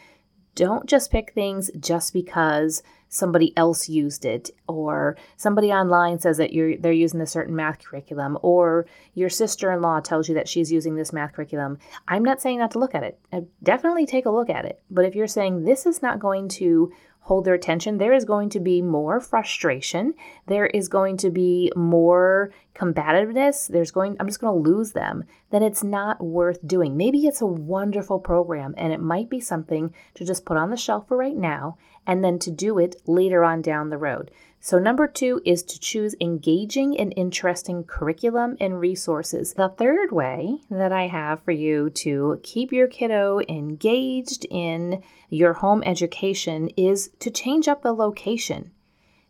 Don't 0.56 0.88
just 0.88 1.12
pick 1.12 1.34
things 1.34 1.70
just 1.80 2.14
because 2.14 2.82
somebody 3.10 3.56
else 3.56 3.88
used 3.88 4.26
it 4.26 4.50
or 4.68 5.16
somebody 5.36 5.72
online 5.72 6.20
says 6.20 6.38
that 6.38 6.54
you're 6.54 6.78
they're 6.78 6.92
using 6.92 7.22
a 7.22 7.28
certain 7.28 7.56
math 7.56 7.80
curriculum 7.80 8.38
or 8.42 8.86
your 9.14 9.30
sister-in-law 9.30 10.00
tells 10.02 10.28
you 10.28 10.36
that 10.36 10.48
she's 10.48 10.72
using 10.72 10.96
this 10.96 11.14
math 11.14 11.34
curriculum 11.34 11.78
i'm 12.08 12.24
not 12.24 12.42
saying 12.42 12.60
not 12.60 12.72
to 12.72 12.80
look 12.80 12.94
at 12.94 13.04
it 13.04 13.18
uh, 13.32 13.42
definitely 13.64 14.06
take 14.06 14.26
a 14.26 14.30
look 14.30 14.50
at 14.50 14.66
it 14.66 14.82
but 14.92 15.06
if 15.06 15.16
you're 15.16 15.28
saying 15.28 15.64
this 15.64 15.86
is 15.86 16.02
not 16.02 16.20
going 16.20 16.48
to 16.50 16.92
hold 17.28 17.44
their 17.44 17.54
attention, 17.54 17.98
there 17.98 18.14
is 18.14 18.24
going 18.24 18.48
to 18.48 18.60
be 18.62 18.82
more 18.82 19.20
frustration. 19.20 20.14
There 20.46 20.68
is 20.68 20.88
going 20.88 21.18
to 21.18 21.30
be 21.30 21.70
more 21.76 22.54
combativeness. 22.74 23.68
There's 23.68 23.92
going, 23.92 24.16
I'm 24.18 24.28
just 24.28 24.40
going 24.40 24.64
to 24.64 24.70
lose 24.70 24.94
them. 24.94 25.26
Then 25.50 25.62
it's 25.62 25.84
not 25.84 26.24
worth 26.24 26.66
doing. 26.66 26.96
Maybe 26.96 27.28
it's 27.28 27.42
a 27.42 27.46
wonderful 27.46 28.20
program 28.20 28.74
and 28.78 28.94
it 28.94 29.02
might 29.02 29.30
be 29.30 29.42
something 29.42 29.94
to 30.14 30.24
just 30.24 30.46
put 30.46 30.56
on 30.56 30.70
the 30.70 30.78
shelf 30.78 31.10
for 31.10 31.18
right 31.18 31.36
now 31.36 31.78
and 32.06 32.24
then 32.24 32.40
to 32.40 32.50
do 32.50 32.80
it 32.80 32.96
later 33.06 33.44
on 33.44 33.62
down 33.62 33.90
the 33.90 33.98
road. 33.98 34.32
So, 34.60 34.80
number 34.80 35.08
two 35.08 35.42
is 35.46 35.64
to 35.64 35.80
choose 35.80 36.16
engaging 36.20 37.00
and 37.00 37.14
interesting 37.16 37.84
curriculum 37.84 38.58
and 38.60 38.80
resources. 38.80 39.54
The 39.54 39.70
third 39.70 40.12
way 40.12 40.62
that 40.70 40.92
I 40.92 41.08
have 41.08 41.42
for 41.44 41.52
you 41.52 41.90
to 41.92 42.40
keep 42.44 42.74
your 42.74 42.88
kiddo 42.88 43.40
engaged 43.48 44.46
in 44.50 45.04
your 45.30 45.54
home 45.54 45.84
education 45.86 46.70
is 46.76 47.12
to 47.20 47.30
change 47.30 47.68
up 47.68 47.82
the 47.84 47.94
location. 47.94 48.72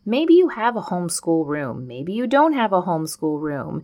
Maybe 0.05 0.35
you 0.35 0.47
have 0.49 0.77
a 0.77 0.83
homeschool 0.83 1.45
room, 1.45 1.85
maybe 1.85 2.13
you 2.13 2.27
don't 2.27 2.53
have 2.53 2.71
a 2.71 2.83
homeschool 2.83 3.41
room. 3.41 3.83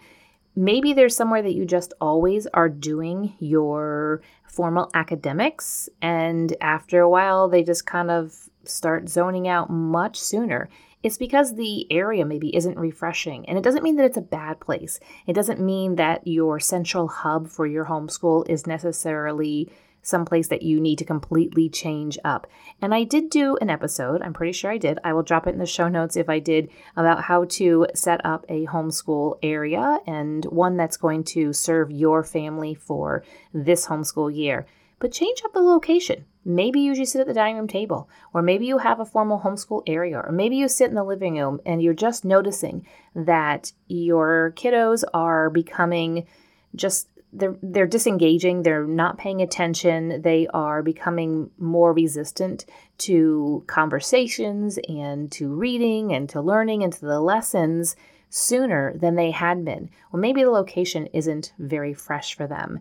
Maybe 0.55 0.93
there's 0.93 1.15
somewhere 1.15 1.41
that 1.41 1.55
you 1.55 1.65
just 1.65 1.93
always 1.99 2.45
are 2.47 2.69
doing 2.69 3.33
your 3.39 4.21
formal 4.45 4.91
academics, 4.93 5.89
and 6.01 6.55
after 6.61 7.01
a 7.01 7.09
while, 7.09 7.49
they 7.49 7.63
just 7.63 7.87
kind 7.87 8.11
of 8.11 8.49
start 8.63 9.09
zoning 9.09 9.47
out 9.47 9.69
much 9.69 10.19
sooner. 10.19 10.69
It's 11.03 11.17
because 11.17 11.55
the 11.55 11.91
area 11.91 12.25
maybe 12.25 12.55
isn't 12.55 12.79
refreshing. 12.79 13.47
And 13.47 13.57
it 13.57 13.63
doesn't 13.63 13.83
mean 13.83 13.97
that 13.97 14.05
it's 14.05 14.17
a 14.17 14.21
bad 14.21 14.61
place. 14.61 14.99
It 15.27 15.33
doesn't 15.33 15.59
mean 15.59 15.95
that 15.95 16.25
your 16.25 16.59
central 16.59 17.09
hub 17.09 17.49
for 17.49 17.67
your 17.67 17.85
homeschool 17.85 18.49
is 18.49 18.65
necessarily 18.65 19.69
someplace 20.03 20.49
that 20.49 20.61
you 20.61 20.79
need 20.79 20.97
to 20.97 21.05
completely 21.05 21.69
change 21.69 22.19
up. 22.23 22.45
And 22.81 22.93
I 22.93 23.03
did 23.03 23.29
do 23.29 23.57
an 23.57 23.69
episode, 23.69 24.21
I'm 24.21 24.33
pretty 24.33 24.51
sure 24.51 24.69
I 24.69 24.77
did. 24.77 24.99
I 25.03 25.13
will 25.13 25.23
drop 25.23 25.47
it 25.47 25.51
in 25.51 25.59
the 25.59 25.65
show 25.65 25.87
notes 25.87 26.17
if 26.17 26.29
I 26.29 26.39
did, 26.39 26.69
about 26.95 27.23
how 27.23 27.45
to 27.45 27.87
set 27.95 28.23
up 28.25 28.45
a 28.49 28.65
homeschool 28.65 29.39
area 29.41 29.99
and 30.05 30.43
one 30.45 30.77
that's 30.77 30.97
going 30.97 31.23
to 31.25 31.53
serve 31.53 31.89
your 31.89 32.23
family 32.23 32.75
for 32.75 33.23
this 33.53 33.87
homeschool 33.87 34.35
year. 34.35 34.65
But 35.03 35.11
change 35.11 35.41
up 35.43 35.51
the 35.51 35.59
location. 35.59 36.23
Maybe 36.45 36.79
you 36.79 36.85
usually 36.91 37.05
sit 37.05 37.19
at 37.19 37.27
the 37.27 37.33
dining 37.33 37.57
room 37.57 37.67
table, 37.67 38.09
or 38.33 38.41
maybe 38.41 38.65
you 38.65 38.77
have 38.77 39.01
a 39.01 39.05
formal 39.05 39.41
homeschool 39.41 39.83
area, 39.85 40.17
or 40.17 40.31
maybe 40.31 40.55
you 40.55 40.69
sit 40.69 40.87
in 40.87 40.95
the 40.95 41.03
living 41.03 41.37
room 41.37 41.59
and 41.65 41.83
you're 41.83 41.93
just 41.93 42.23
noticing 42.23 42.87
that 43.13 43.73
your 43.89 44.53
kiddos 44.55 45.03
are 45.13 45.49
becoming 45.49 46.25
just 46.73 47.09
they're 47.33 47.57
they're 47.61 47.85
disengaging 47.85 48.63
they're 48.63 48.87
not 48.87 49.17
paying 49.17 49.41
attention 49.41 50.21
they 50.21 50.47
are 50.53 50.81
becoming 50.81 51.49
more 51.57 51.91
resistant 51.91 52.65
to 52.99 53.63
conversations 53.67 54.79
and 54.87 55.31
to 55.33 55.49
reading 55.49 56.13
and 56.13 56.29
to 56.29 56.39
learning 56.39 56.81
and 56.81 56.93
to 56.93 57.01
the 57.01 57.19
lessons 57.19 57.95
sooner 58.29 58.95
than 58.97 59.15
they 59.15 59.31
had 59.31 59.65
been 59.65 59.89
well 60.11 60.21
maybe 60.21 60.43
the 60.43 60.49
location 60.49 61.07
isn't 61.07 61.53
very 61.57 61.93
fresh 61.93 62.35
for 62.35 62.47
them 62.47 62.79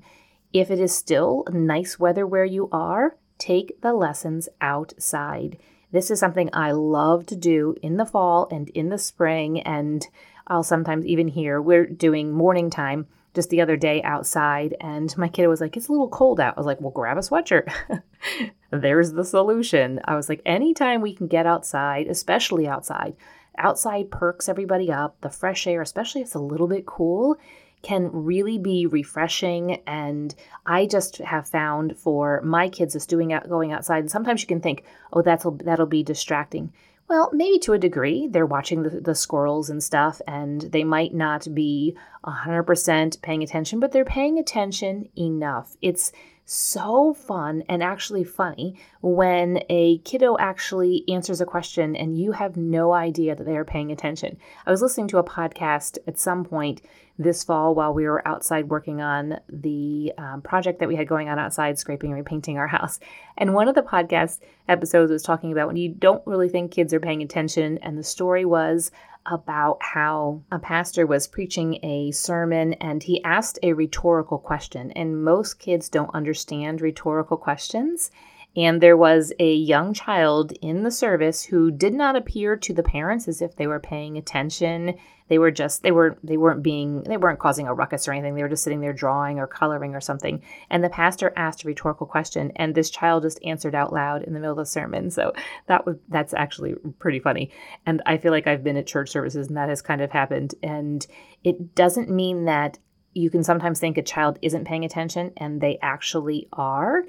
if 0.53 0.71
it 0.71 0.79
is 0.79 0.95
still 0.95 1.45
nice 1.51 1.99
weather 1.99 2.27
where 2.27 2.45
you 2.45 2.69
are 2.73 3.17
take 3.39 3.81
the 3.81 3.93
lessons 3.93 4.49
outside 4.61 5.57
this 5.91 6.11
is 6.11 6.19
something 6.19 6.51
i 6.53 6.71
love 6.71 7.27
to 7.27 7.37
do 7.37 7.75
in 7.83 7.97
the 7.97 8.07
fall 8.07 8.49
and 8.51 8.69
in 8.71 8.89
the 8.89 8.99
spring 8.99 9.61
and 9.61 10.07
i'll 10.47 10.63
sometimes 10.63 11.07
even 11.07 11.29
hear 11.29 11.61
we're 11.61 11.87
doing 11.87 12.33
morning 12.33 12.71
time 12.71 13.07
just 13.35 13.51
the 13.51 13.61
other 13.61 13.77
day 13.77 14.03
outside 14.03 14.77
and 14.81 15.17
my 15.17 15.29
kid 15.29 15.47
was 15.47 15.61
like, 15.61 15.77
It's 15.77 15.89
a 15.89 15.93
little 15.93 16.09
cold 16.09 16.41
out. 16.41 16.55
I 16.57 16.61
was 16.61 16.67
like, 16.67 16.81
Well, 16.81 16.91
grab 16.91 17.17
a 17.17 17.21
sweatshirt. 17.21 17.73
There's 18.71 19.13
the 19.13 19.25
solution. 19.25 20.01
I 20.05 20.17
was 20.17 20.29
like, 20.29 20.43
Anytime 20.45 21.01
we 21.01 21.15
can 21.15 21.29
get 21.29 21.47
outside, 21.47 22.09
especially 22.09 22.69
outside, 22.69 23.17
outside 23.57 24.11
perks 24.11 24.49
everybody 24.49 24.91
up. 24.91 25.21
The 25.21 25.31
fresh 25.31 25.67
air, 25.67 25.81
especially 25.81 26.21
if 26.21 26.29
it's 26.29 26.35
a 26.35 26.41
little 26.41 26.69
bit 26.69 26.87
cool, 26.87 27.37
can 27.83 28.11
really 28.13 28.59
be 28.59 28.87
refreshing. 28.87 29.83
And 29.87 30.35
I 30.67 30.87
just 30.87 31.19
have 31.19 31.49
found 31.49 31.97
for 31.99 32.41
my 32.43 32.69
kids 32.69 32.95
just 32.95 33.09
doing 33.09 33.33
out, 33.33 33.49
going 33.49 33.73
outside, 33.73 33.99
and 33.99 34.11
sometimes 34.11 34.41
you 34.41 34.47
can 34.47 34.61
think, 34.61 34.85
Oh, 35.13 35.23
that's 35.23 35.47
that'll 35.65 35.87
be 35.87 36.03
distracting. 36.03 36.73
Well, 37.09 37.31
maybe 37.33 37.59
to 37.59 37.75
a 37.75 37.79
degree. 37.79 38.27
They're 38.27 38.47
watching 38.47 38.85
the, 38.85 39.01
the 39.01 39.15
squirrels 39.15 39.69
and 39.69 39.83
stuff, 39.83 40.23
and 40.27 40.63
they 40.63 40.85
might 40.85 41.13
not 41.13 41.47
be 41.53 41.97
100% 42.25 43.21
paying 43.21 43.43
attention, 43.43 43.81
but 43.81 43.93
they're 43.93 44.05
paying 44.05 44.39
attention 44.39 45.09
enough. 45.19 45.77
It's 45.83 46.13
so 46.53 47.15
fun 47.15 47.63
and 47.69 47.83
actually 47.83 48.25
funny 48.25 48.77
when 49.01 49.63
a 49.71 49.99
kiddo 49.99 50.37
actually 50.39 51.03
answers 51.09 51.41
a 51.41 51.47
question 51.47 51.97
and 51.97 52.19
you 52.19 52.33
have 52.33 52.57
no 52.57 52.93
idea 52.93 53.35
that 53.35 53.45
they 53.45 53.57
are 53.57 53.65
paying 53.65 53.91
attention. 53.91 54.37
I 54.67 54.71
was 54.71 54.83
listening 54.83 55.09
to 55.09 55.19
a 55.19 55.25
podcast 55.25 55.97
at 56.07 56.19
some 56.19 56.45
point 56.45 56.83
this 57.19 57.45
fall 57.45 57.75
while 57.75 57.95
we 57.95 58.05
were 58.05 58.27
outside 58.27 58.69
working 58.69 59.01
on 59.01 59.39
the 59.49 60.13
um, 60.19 60.43
project 60.43 60.81
that 60.81 60.89
we 60.89 60.97
had 60.97 61.09
going 61.09 61.29
on 61.29 61.39
outside, 61.39 61.79
scraping 61.79 62.11
and 62.11 62.19
repainting 62.19 62.59
our 62.59 62.67
house. 62.67 63.01
And 63.37 63.55
one 63.55 63.69
of 63.69 63.75
the 63.75 63.83
podcast 63.83 64.41
episodes 64.69 65.11
was 65.11 65.23
talking 65.23 65.53
about 65.53 65.67
when 65.67 65.77
you 65.77 65.91
don't 65.91 66.27
really 66.27 66.49
think 66.49 66.71
kids 66.71 66.93
are 66.93 67.01
paying 67.01 67.23
attention, 67.23 67.79
and 67.79 67.99
the 67.99 68.05
story 68.05 68.45
was 68.45 68.91
about 69.27 69.79
how 69.81 70.43
a 70.51 70.59
pastor 70.59 71.07
was 71.07 71.27
preaching 71.27 71.79
a 71.85 72.11
sermon 72.11 72.75
and 72.75 73.03
he 73.03 73.23
asked 73.25 73.59
a 73.63 73.73
rhetorical 73.73 74.39
question. 74.39 74.91
And 74.93 75.23
most 75.23 75.59
kids 75.59 75.89
don't 75.89 76.15
understand 76.15 76.81
rhetorical 76.81 77.37
questions. 77.37 78.11
And 78.57 78.81
there 78.81 78.97
was 78.97 79.33
a 79.39 79.55
young 79.55 79.95
child 79.95 80.53
in 80.61 80.83
the 80.83 80.91
service 80.91 81.45
who 81.45 81.71
did 81.71 81.95
not 81.95 82.17
appear 82.17 82.57
to 82.57 82.75
the 82.75 82.83
parents 82.83 83.27
as 83.27 83.41
if 83.41 83.57
they 83.57 83.67
were 83.67 83.81
paying 83.81 84.19
attention. 84.19 84.95
They 85.29 85.39
were 85.39 85.51
just 85.51 85.83
they 85.83 85.93
were 85.93 86.19
they 86.23 86.37
weren't 86.37 86.63
being 86.63 87.05
they 87.05 87.17
weren't 87.17 87.39
causing 87.39 87.67
a 87.67 87.73
ruckus 87.73 88.07
or 88.07 88.13
anything. 88.13 88.35
They 88.35 88.43
were 88.43 88.51
just 88.51 88.65
sitting 88.65 88.83
there 88.83 88.93
drawing 88.93 89.39
or 89.39 89.47
coloring 89.47 89.95
or 89.95 90.01
something. 90.03 90.43
And 90.69 90.85
the 90.85 90.91
pastor 90.91 91.33
asked 91.35 91.65
a 91.65 91.67
rhetorical 91.67 92.07
question 92.07 92.53
and 92.57 92.75
this 92.75 92.91
child 92.91 93.23
just 93.23 93.43
answered 93.43 93.75
out 93.75 93.93
loud 93.93 94.23
in 94.23 94.35
the 94.35 94.41
middle 94.41 94.59
of 94.59 94.59
the 94.59 94.67
sermon. 94.67 95.11
So 95.11 95.33
that 95.69 95.87
was 95.87 95.97
that's 96.09 96.35
actually 96.35 96.75
pretty 96.99 97.21
funny. 97.21 97.51
And 97.87 98.03
I 98.05 98.19
feel 98.19 98.33
like 98.33 98.47
I've 98.47 98.65
been 98.65 98.77
at 98.77 98.87
church 98.87 99.09
services 99.09 99.49
and 99.49 99.57
that 99.57 99.71
has 99.71 99.81
kind 99.81 100.03
of 100.03 100.11
happened. 100.11 100.55
And 100.63 101.07
it 101.43 101.75
doesn't 101.75 102.11
mean 102.11 102.45
that 102.45 102.79
you 103.15 103.31
can 103.31 103.45
sometimes 103.45 103.81
think 103.81 103.97
a 103.97 104.03
child 104.03 104.39
isn't 104.43 104.67
paying 104.67 104.85
attention 104.85 105.33
and 105.39 105.61
they 105.61 105.79
actually 105.81 106.49
are 106.53 107.05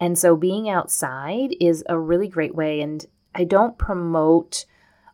and 0.00 0.18
so 0.18 0.36
being 0.36 0.68
outside 0.68 1.54
is 1.60 1.84
a 1.88 1.98
really 1.98 2.28
great 2.28 2.54
way. 2.54 2.80
And 2.80 3.04
I 3.34 3.44
don't 3.44 3.78
promote 3.78 4.64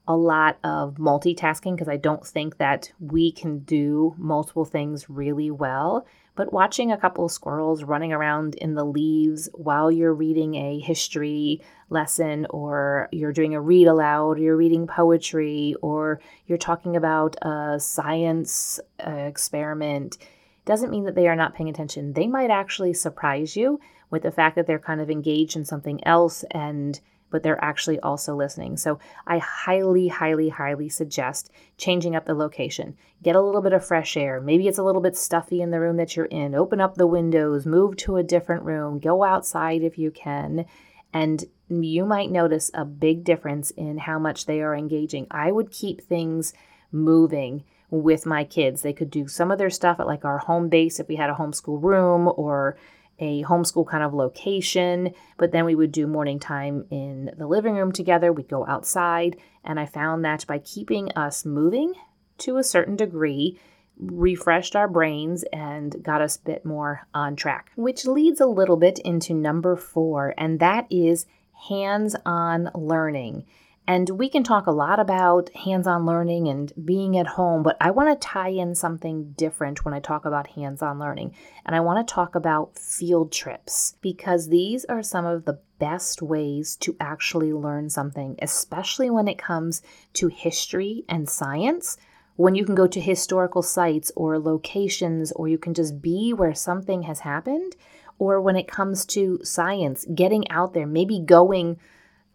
a 0.07 0.17
lot 0.17 0.59
of 0.62 0.97
multitasking 0.97 1.75
because 1.75 1.88
I 1.88 1.97
don't 1.97 2.26
think 2.26 2.59
that 2.59 2.93
we 3.00 3.33
can 3.33 3.61
do 3.61 4.14
multiple 4.19 4.67
things 4.67 5.09
really 5.09 5.50
well. 5.50 6.07
But 6.37 6.53
watching 6.53 6.91
a 6.91 6.99
couple 6.99 7.25
of 7.25 7.33
squirrels 7.33 7.85
running 7.85 8.12
around 8.12 8.57
in 8.57 8.75
the 8.75 8.85
leaves 8.85 9.49
while 9.55 9.91
you're 9.91 10.12
reading 10.12 10.57
a 10.57 10.81
history 10.81 11.62
lesson, 11.91 12.47
or 12.50 13.09
you're 13.12 13.33
doing 13.33 13.55
a 13.55 13.61
read 13.61 13.87
aloud, 13.87 14.38
or 14.38 14.43
you're 14.43 14.57
reading 14.57 14.87
poetry, 14.87 15.76
or 15.81 16.21
you're 16.47 16.59
talking 16.59 16.97
about 16.97 17.37
a 17.43 17.79
science 17.79 18.81
uh, 19.07 19.11
experiment, 19.11 20.19
doesn't 20.64 20.91
mean 20.91 21.05
that 21.05 21.14
they 21.14 21.29
are 21.29 21.37
not 21.37 21.55
paying 21.55 21.69
attention. 21.69 22.14
They 22.14 22.26
might 22.26 22.50
actually 22.50 22.95
surprise 22.95 23.57
you 23.57 23.79
with 24.14 24.23
the 24.23 24.30
fact 24.30 24.56
that 24.56 24.66
they're 24.66 24.78
kind 24.78 25.02
of 25.02 25.11
engaged 25.11 25.56
in 25.56 25.66
something 25.66 26.02
else 26.06 26.44
and 26.52 27.00
but 27.35 27.42
they're 27.42 27.64
actually 27.64 27.99
also 27.99 28.37
listening. 28.37 28.76
So 28.76 29.00
I 29.26 29.38
highly, 29.38 30.06
highly, 30.06 30.50
highly 30.50 30.88
suggest 30.88 31.50
changing 31.76 32.14
up 32.14 32.26
the 32.26 32.35
location. 32.35 32.97
Get 33.25 33.35
a 33.35 33.40
little 33.40 33.61
bit 33.61 33.73
of 33.73 33.85
fresh 33.85 34.16
air. 34.16 34.40
Maybe 34.40 34.68
it's 34.68 34.78
a 34.78 34.85
little 34.85 35.00
bit 35.00 35.16
stuffy 35.16 35.61
in 35.61 35.73
the 35.73 35.80
room 35.80 35.97
that 35.97 36.14
you're 36.14 36.26
in. 36.26 36.54
Open 36.54 36.80
up 36.80 36.94
the 36.94 37.09
windows, 37.09 37.66
move 37.66 37.97
to 37.97 38.18
a 38.18 38.23
different 38.23 38.62
room, 38.62 39.00
go 39.00 39.25
outside 39.25 39.83
if 39.83 39.99
you 39.99 40.12
can. 40.12 40.64
And 41.12 41.44
you 41.68 42.06
might 42.06 42.30
notice 42.30 42.71
a 42.73 42.85
big 42.85 43.25
difference 43.25 43.73
in 43.73 43.99
how 43.99 44.21
much 44.21 44.47
they 44.47 44.62
are 44.62 44.76
engaging. 44.76 45.26
I 45.28 45.50
would 45.50 45.73
keep 45.73 46.02
things 46.02 46.54
moving 46.92 47.64
with 47.90 48.26
my 48.26 48.44
kids. 48.44 48.83
They 48.83 48.92
could 48.92 49.11
do 49.11 49.26
some 49.26 49.50
of 49.50 49.59
their 49.59 49.71
stuff 49.71 49.99
at 49.99 50.06
like 50.06 50.25
our 50.25 50.38
home 50.38 50.68
base 50.68 51.00
if 51.00 51.09
we 51.09 51.16
had 51.16 51.30
a 51.30 51.35
homeschool 51.35 51.83
room 51.83 52.33
or 52.37 52.76
a 53.25 53.43
homeschool 53.43 53.88
kind 53.88 54.04
of 54.04 54.12
location, 54.12 55.14
but 55.38 55.50
then 55.50 55.64
we 55.64 55.75
would 55.75 55.93
do 55.93 56.07
morning 56.07 56.38
time 56.38 56.87
in 56.90 57.31
the 57.37 57.47
living 57.47 57.75
room 57.75 57.90
together. 57.90 58.33
We'd 58.33 58.49
go 58.49 58.66
outside, 58.66 59.37
and 59.64 59.81
I 59.81 59.87
found 59.87 60.25
that 60.25 60.47
by 60.47 60.59
keeping 60.59 61.11
us 61.12 61.45
moving 61.45 61.95
to 62.38 62.59
a 62.59 62.64
certain 62.64 62.97
degree, 62.97 63.59
refreshed 63.97 64.76
our 64.76 64.88
brains 64.88 65.45
and 65.52 66.02
got 66.02 66.21
us 66.21 66.37
a 66.37 66.43
bit 66.43 66.64
more 66.64 67.07
on 67.14 67.37
track. 67.37 67.71
Which 67.76 68.07
leads 68.07 68.40
a 68.40 68.47
little 68.47 68.76
bit 68.76 68.99
into 68.99 69.35
number 69.35 69.76
four, 69.76 70.35
and 70.37 70.61
that 70.61 70.87
is 70.90 71.26
hands 71.69 72.14
on 72.26 72.71
learning. 72.75 73.47
And 73.87 74.09
we 74.11 74.31
can 74.31 74.45
talk 74.45 74.67
a 74.67 74.73
lot 74.73 74.99
about 74.99 75.50
hands 75.50 75.87
on 75.87 76.07
learning 76.07 76.49
and 76.49 76.73
being 76.87 77.19
at 77.19 77.26
home, 77.26 77.62
but 77.62 77.76
I 77.83 77.91
want 77.91 78.09
to 78.09 78.26
tie 78.29 78.49
in 78.49 78.75
something 78.75 79.33
different 79.37 79.85
when 79.85 79.93
I 79.93 80.00
talk 80.00 80.25
about 80.25 80.47
hands 80.49 80.81
on 80.81 80.99
learning. 80.99 81.35
And 81.67 81.76
I 81.76 81.81
want 81.81 82.07
to 82.07 82.14
talk 82.14 82.35
about 82.35 82.79
field 82.79 83.31
trips 83.31 83.97
because 84.00 84.49
these 84.49 84.87
are 84.87 85.03
some 85.03 85.26
of 85.26 85.45
the 85.45 85.59
best 85.79 86.23
ways 86.23 86.76
to 86.76 86.97
actually 86.99 87.53
learn 87.53 87.91
something, 87.91 88.37
especially 88.41 89.11
when 89.11 89.29
it 89.29 89.37
comes 89.37 89.83
to 90.14 90.29
history 90.29 91.05
and 91.07 91.29
science. 91.29 91.99
When 92.37 92.55
you 92.55 92.64
can 92.64 92.75
go 92.75 92.87
to 92.87 93.00
historical 93.00 93.62
sites 93.62 94.11
or 94.17 94.38
locations, 94.38 95.31
or 95.33 95.47
you 95.47 95.59
can 95.59 95.75
just 95.75 96.00
be 96.00 96.33
where 96.33 96.55
something 96.55 97.03
has 97.03 97.21
happened, 97.21 97.76
or 98.19 98.41
when 98.41 98.57
it 98.57 98.67
comes 98.67 99.05
to 99.07 99.41
science, 99.45 100.07
getting 100.14 100.50
out 100.50 100.73
there, 100.73 100.87
maybe 100.87 101.21
going 101.21 101.79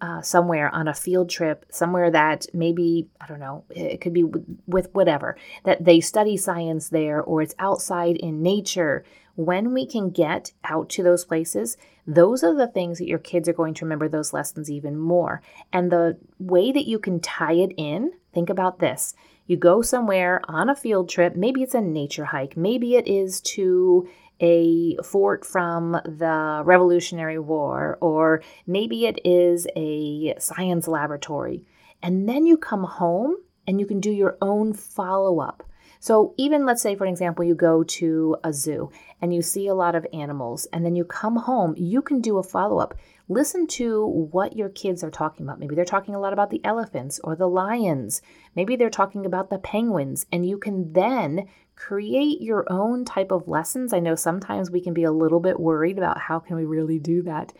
uh, 0.01 0.21
somewhere 0.21 0.73
on 0.73 0.87
a 0.87 0.93
field 0.93 1.29
trip, 1.29 1.65
somewhere 1.69 2.09
that 2.11 2.45
maybe, 2.53 3.07
I 3.19 3.27
don't 3.27 3.39
know, 3.39 3.65
it 3.69 4.01
could 4.01 4.13
be 4.13 4.23
with 4.65 4.89
whatever, 4.93 5.37
that 5.63 5.83
they 5.83 5.99
study 5.99 6.37
science 6.37 6.89
there 6.89 7.21
or 7.21 7.41
it's 7.41 7.55
outside 7.59 8.15
in 8.17 8.41
nature. 8.41 9.03
When 9.35 9.73
we 9.73 9.85
can 9.85 10.09
get 10.09 10.51
out 10.63 10.89
to 10.89 11.03
those 11.03 11.25
places, 11.25 11.77
those 12.05 12.43
are 12.43 12.55
the 12.55 12.67
things 12.67 12.97
that 12.97 13.07
your 13.07 13.19
kids 13.19 13.47
are 13.47 13.53
going 13.53 13.73
to 13.75 13.85
remember 13.85 14.09
those 14.09 14.33
lessons 14.33 14.71
even 14.71 14.97
more. 14.97 15.41
And 15.71 15.91
the 15.91 16.17
way 16.39 16.71
that 16.71 16.87
you 16.87 16.99
can 16.99 17.19
tie 17.19 17.53
it 17.53 17.73
in, 17.77 18.11
think 18.33 18.49
about 18.49 18.79
this. 18.79 19.15
You 19.47 19.57
go 19.57 19.81
somewhere 19.81 20.41
on 20.47 20.69
a 20.69 20.75
field 20.75 21.09
trip, 21.09 21.35
maybe 21.35 21.63
it's 21.63 21.73
a 21.73 21.81
nature 21.81 22.25
hike, 22.25 22.55
maybe 22.55 22.95
it 22.95 23.07
is 23.07 23.41
to 23.41 24.07
a 24.39 24.97
fort 25.03 25.45
from 25.45 25.91
the 25.91 26.61
Revolutionary 26.65 27.39
War, 27.39 27.97
or 28.01 28.41
maybe 28.65 29.05
it 29.05 29.19
is 29.25 29.67
a 29.75 30.35
science 30.39 30.87
laboratory. 30.87 31.65
And 32.01 32.27
then 32.27 32.45
you 32.45 32.57
come 32.57 32.83
home 32.83 33.37
and 33.67 33.79
you 33.79 33.85
can 33.85 33.99
do 33.99 34.11
your 34.11 34.37
own 34.41 34.73
follow 34.73 35.39
up. 35.39 35.63
So, 36.01 36.33
even 36.37 36.65
let's 36.65 36.81
say, 36.81 36.95
for 36.95 37.05
example, 37.05 37.43
you 37.43 37.55
go 37.55 37.83
to 37.83 38.37
a 38.43 38.53
zoo 38.53 38.89
and 39.21 39.33
you 39.33 39.41
see 39.41 39.67
a 39.67 39.75
lot 39.75 39.95
of 39.95 40.07
animals, 40.13 40.65
and 40.71 40.85
then 40.85 40.95
you 40.95 41.03
come 41.03 41.35
home, 41.35 41.73
you 41.77 42.01
can 42.01 42.21
do 42.21 42.37
a 42.37 42.43
follow 42.43 42.79
up. 42.79 42.95
Listen 43.27 43.67
to 43.67 44.05
what 44.31 44.55
your 44.55 44.69
kids 44.69 45.03
are 45.03 45.11
talking 45.11 45.45
about. 45.45 45.59
Maybe 45.59 45.75
they're 45.75 45.83
talking 45.83 46.15
a 46.15 46.19
lot 46.19 46.31
about 46.31 46.51
the 46.51 46.63
elephants 46.63 47.19
or 47.21 47.35
the 47.35 47.49
lions. 47.49 48.21
Maybe 48.55 48.77
they're 48.77 48.89
talking 48.89 49.25
about 49.25 49.49
the 49.49 49.59
penguins, 49.59 50.25
and 50.31 50.47
you 50.47 50.57
can 50.57 50.93
then 50.93 51.47
create 51.79 52.41
your 52.41 52.71
own 52.71 53.05
type 53.05 53.31
of 53.31 53.47
lessons. 53.47 53.93
I 53.93 53.99
know 53.99 54.13
sometimes 54.13 54.69
we 54.69 54.81
can 54.81 54.93
be 54.93 55.05
a 55.05 55.11
little 55.11 55.39
bit 55.39 55.59
worried 55.59 55.97
about 55.97 56.19
how 56.19 56.37
can 56.37 56.55
we 56.55 56.65
really 56.65 56.99
do 56.99 57.23
that. 57.23 57.53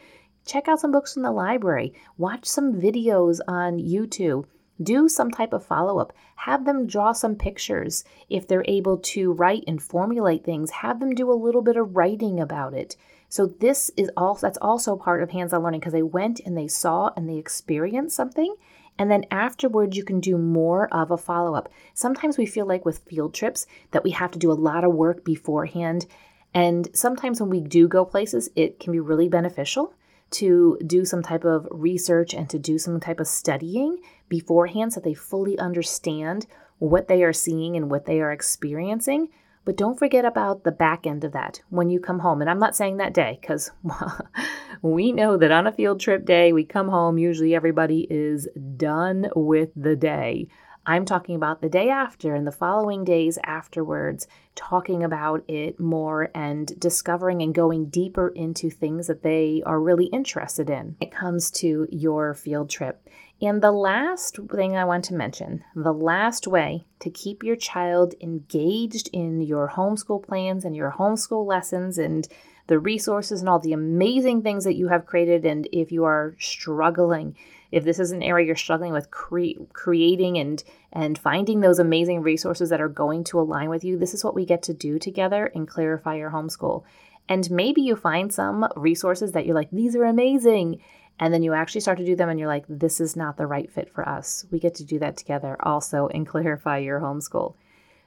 Check 0.46 0.68
out 0.68 0.80
some 0.80 0.92
books 0.92 1.14
from 1.16 1.24
the 1.24 1.32
library, 1.32 1.94
watch 2.18 2.46
some 2.46 2.74
videos 2.74 3.40
on 3.48 3.80
YouTube 3.80 4.46
do 4.82 5.10
some 5.10 5.30
type 5.30 5.54
of 5.54 5.66
follow 5.66 6.00
up. 6.00 6.14
Have 6.36 6.66
them 6.66 6.88
draw 6.88 7.12
some 7.12 7.36
pictures. 7.36 8.04
If 8.30 8.48
they're 8.48 8.66
able 8.68 8.98
to 8.98 9.34
write 9.34 9.64
and 9.68 9.82
formulate 9.82 10.46
things, 10.46 10.72
have 10.72 11.00
them 11.00 11.14
do 11.14 11.32
a 11.32 11.34
little 11.34 11.62
bit 11.62 11.76
of 11.76 11.96
writing 11.96 12.40
about 12.40 12.74
it. 12.74 12.96
So 13.28 13.46
this 13.46 13.92
is 13.98 14.10
all 14.18 14.36
that's 14.36 14.58
also 14.62 14.96
part 14.96 15.22
of 15.22 15.32
hands-on 15.32 15.62
learning 15.62 15.82
because 15.82 15.94
they 15.94 16.02
went 16.02 16.40
and 16.40 16.58
they 16.58 16.68
saw 16.68 17.12
and 17.16 17.30
they 17.30 17.38
experienced 17.38 18.16
something 18.16 18.56
and 19.00 19.10
then 19.10 19.26
afterwards 19.32 19.98
you 19.98 20.04
can 20.04 20.20
do 20.20 20.38
more 20.38 20.94
of 20.94 21.10
a 21.10 21.18
follow-up. 21.18 21.70
Sometimes 21.96 22.38
we 22.38 22.46
feel 22.46 22.68
like 22.68 22.86
with 22.86 23.00
field 23.00 23.34
trips 23.34 23.66
that 23.90 24.04
we 24.04 24.12
have 24.12 24.30
to 24.32 24.40
do 24.40 24.52
a 24.52 24.54
lot 24.54 24.84
of 24.84 24.94
work 24.94 25.26
beforehand 25.26 26.06
and 26.54 26.90
sometimes 26.94 27.40
when 27.40 27.50
we 27.50 27.62
do 27.62 27.88
go 27.88 28.06
places 28.06 28.50
it 28.56 28.80
can 28.80 28.92
be 28.92 29.00
really 29.00 29.30
beneficial 29.30 29.94
to 30.32 30.78
do 30.86 31.06
some 31.06 31.24
type 31.24 31.44
of 31.44 31.68
research 31.72 32.34
and 32.34 32.50
to 32.50 32.60
do 32.60 32.78
some 32.78 33.00
type 33.00 33.20
of 33.20 33.28
studying 33.28 33.98
beforehand 34.28 34.94
so 34.94 35.00
they 35.00 35.14
fully 35.14 35.58
understand 35.58 36.46
what 36.78 37.08
they 37.08 37.24
are 37.24 37.34
seeing 37.34 37.76
and 37.76 37.90
what 37.90 38.06
they 38.06 38.22
are 38.22 38.32
experiencing. 38.32 39.30
But 39.66 39.78
don't 39.78 40.00
forget 40.00 40.26
about 40.26 40.64
the 40.64 40.72
back 40.72 41.06
end 41.06 41.24
of 41.24 41.34
that 41.34 41.62
when 41.70 41.90
you 41.90 42.00
come 42.00 42.20
home. 42.20 42.42
And 42.42 42.50
I'm 42.50 42.60
not 42.60 42.76
saying 42.76 42.98
that 42.98 43.14
day 43.14 43.38
because 43.40 43.72
we 44.82 45.12
know 45.12 45.38
that 45.38 45.52
on 45.52 45.68
a 45.68 45.72
field 45.72 46.00
trip 46.00 46.26
day, 46.26 46.52
we 46.54 46.64
come 46.64 46.90
home, 46.90 47.18
usually 47.18 47.54
everybody 47.54 48.08
is 48.10 48.48
done 48.78 49.30
with 49.36 49.70
the 49.76 49.96
day. 49.96 50.48
I'm 50.86 51.06
talking 51.06 51.36
about 51.36 51.62
the 51.62 51.70
day 51.70 51.90
after 51.90 52.34
and 52.34 52.48
the 52.48 52.52
following 52.52 53.04
days 53.04 53.38
afterwards, 53.44 54.28
talking 54.56 55.04
about 55.04 55.44
it 55.48 55.80
more 55.80 56.32
and 56.34 56.80
discovering 56.80 57.44
and 57.44 57.54
going 57.54 57.90
deeper 57.90 58.30
into 58.30 58.72
things 58.72 59.06
that 59.06 59.22
they 59.22 59.62
are 59.68 59.80
really 59.80 60.08
interested 60.08 60.68
in. 60.68 60.96
It 61.00 61.12
comes 61.12 61.52
to 61.52 61.88
your 61.92 62.34
field 62.34 62.72
trip. 62.72 63.08
And 63.42 63.62
the 63.62 63.72
last 63.72 64.38
thing 64.52 64.76
I 64.76 64.84
want 64.84 65.06
to 65.06 65.14
mention 65.14 65.64
the 65.74 65.94
last 65.94 66.46
way 66.46 66.86
to 67.00 67.10
keep 67.10 67.42
your 67.42 67.56
child 67.56 68.14
engaged 68.20 69.10
in 69.14 69.40
your 69.40 69.70
homeschool 69.70 70.26
plans 70.26 70.66
and 70.66 70.76
your 70.76 70.92
homeschool 70.98 71.46
lessons 71.46 71.98
and 71.98 72.28
the 72.68 72.80
resources 72.80 73.40
and 73.40 73.50
all 73.50 73.60
the 73.60 73.74
amazing 73.74 74.44
things 74.44 74.66
that 74.66 74.76
you 74.76 74.90
have 74.90 75.06
created. 75.06 75.46
And 75.46 75.68
if 75.72 75.92
you 75.92 76.04
are 76.04 76.36
struggling, 76.38 77.36
if 77.72 77.86
this 77.86 77.98
is 77.98 78.12
an 78.12 78.22
area 78.22 78.46
you're 78.46 78.56
struggling 78.56 78.92
with 78.92 79.10
cre- 79.10 79.64
creating 79.72 80.38
and 80.38 80.64
and 80.92 81.18
finding 81.18 81.62
those 81.62 81.80
amazing 81.80 82.22
resources 82.22 82.70
that 82.70 82.82
are 82.82 82.90
going 82.90 83.24
to 83.26 83.40
align 83.40 83.70
with 83.70 83.86
you, 83.86 83.98
this 83.98 84.14
is 84.14 84.24
what 84.24 84.36
we 84.36 84.46
get 84.46 84.64
to 84.64 84.74
do 84.74 85.00
together 85.00 85.46
and 85.56 85.68
clarify 85.68 86.16
your 86.16 86.32
homeschool. 86.32 86.84
And 87.30 87.50
maybe 87.52 87.82
you 87.82 87.96
find 87.96 88.34
some 88.34 88.68
resources 88.76 89.32
that 89.32 89.46
you're 89.46 89.56
like, 89.56 89.70
these 89.72 89.96
are 89.96 90.04
amazing. 90.04 90.82
And 91.20 91.34
then 91.34 91.44
you 91.44 91.54
actually 91.54 91.82
start 91.82 91.98
to 91.98 92.06
do 92.06 92.16
them 92.16 92.30
and 92.30 92.40
you're 92.40 92.48
like, 92.48 92.66
this 92.70 93.02
is 93.02 93.16
not 93.16 93.38
the 93.38 93.46
right 93.46 93.70
fit 93.70 93.90
for 93.90 94.08
us. 94.08 94.46
We 94.52 94.60
get 94.60 94.76
to 94.76 94.86
do 94.86 95.00
that 95.00 95.18
together 95.18 95.58
also 95.60 96.08
and 96.08 96.26
clarify 96.28 96.78
your 96.78 97.02
homeschool. 97.02 97.56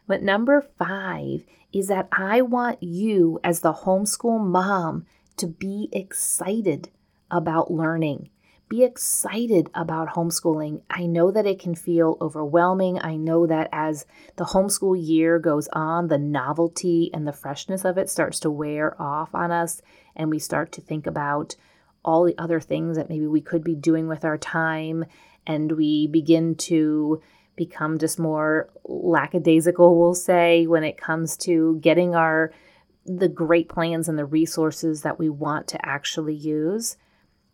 But 0.07 0.23
number 0.23 0.67
five 0.79 1.45
is 1.73 1.89
that 1.89 2.09
I 2.11 2.43
want 2.43 2.83
you, 2.83 3.39
as 3.45 3.61
the 3.61 3.73
homeschool 3.73 4.45
mom, 4.45 5.07
to 5.37 5.47
be 5.47 5.89
excited 5.93 6.91
about 7.31 7.71
learning. 7.71 8.29
Be 8.69 8.85
excited 8.85 9.69
about 9.75 10.15
homeschooling. 10.15 10.81
I 10.89 11.05
know 11.05 11.31
that 11.31 11.47
it 11.47 11.59
can 11.59 11.75
feel 11.75 12.17
overwhelming. 12.21 12.99
I 13.03 13.17
know 13.17 13.47
that 13.47 13.69
as 13.71 14.07
the 14.37 14.47
homeschool 14.47 14.97
year 14.99 15.39
goes 15.39 15.69
on, 15.75 16.09
the 16.09 16.19
novelty 16.19 17.11
and 17.13 17.27
the 17.27 17.35
freshness 17.35 17.85
of 17.85 17.99
it 17.99 18.09
starts 18.09 18.41
to 18.41 18.51
wear 18.51 19.01
off 19.01 19.35
on 19.35 19.51
us, 19.51 19.83
and 20.17 20.31
we 20.31 20.39
start 20.39 20.73
to 20.73 20.81
think 20.81 21.07
about 21.07 21.55
all 22.05 22.25
the 22.25 22.39
other 22.39 22.61
things 22.61 22.97
that 22.97 23.09
maybe 23.09 23.27
we 23.27 23.41
could 23.41 23.63
be 23.63 23.75
doing 23.75 24.09
with 24.09 24.25
our 24.25 24.39
time, 24.39 25.05
and 25.47 25.73
we 25.73 26.07
begin 26.07 26.55
to 26.55 27.21
become 27.57 27.99
just 27.99 28.19
more 28.19 28.71
lackadaisical, 28.85 29.99
we'll 29.99 30.15
say, 30.15 30.67
when 30.67 30.85
it 30.85 30.97
comes 30.97 31.37
to 31.37 31.79
getting 31.81 32.15
our 32.15 32.53
the 33.05 33.29
great 33.29 33.69
plans 33.69 34.09
and 34.09 34.17
the 34.17 34.25
resources 34.25 35.03
that 35.03 35.19
we 35.19 35.29
want 35.29 35.67
to 35.67 35.87
actually 35.87 36.35
use. 36.35 36.97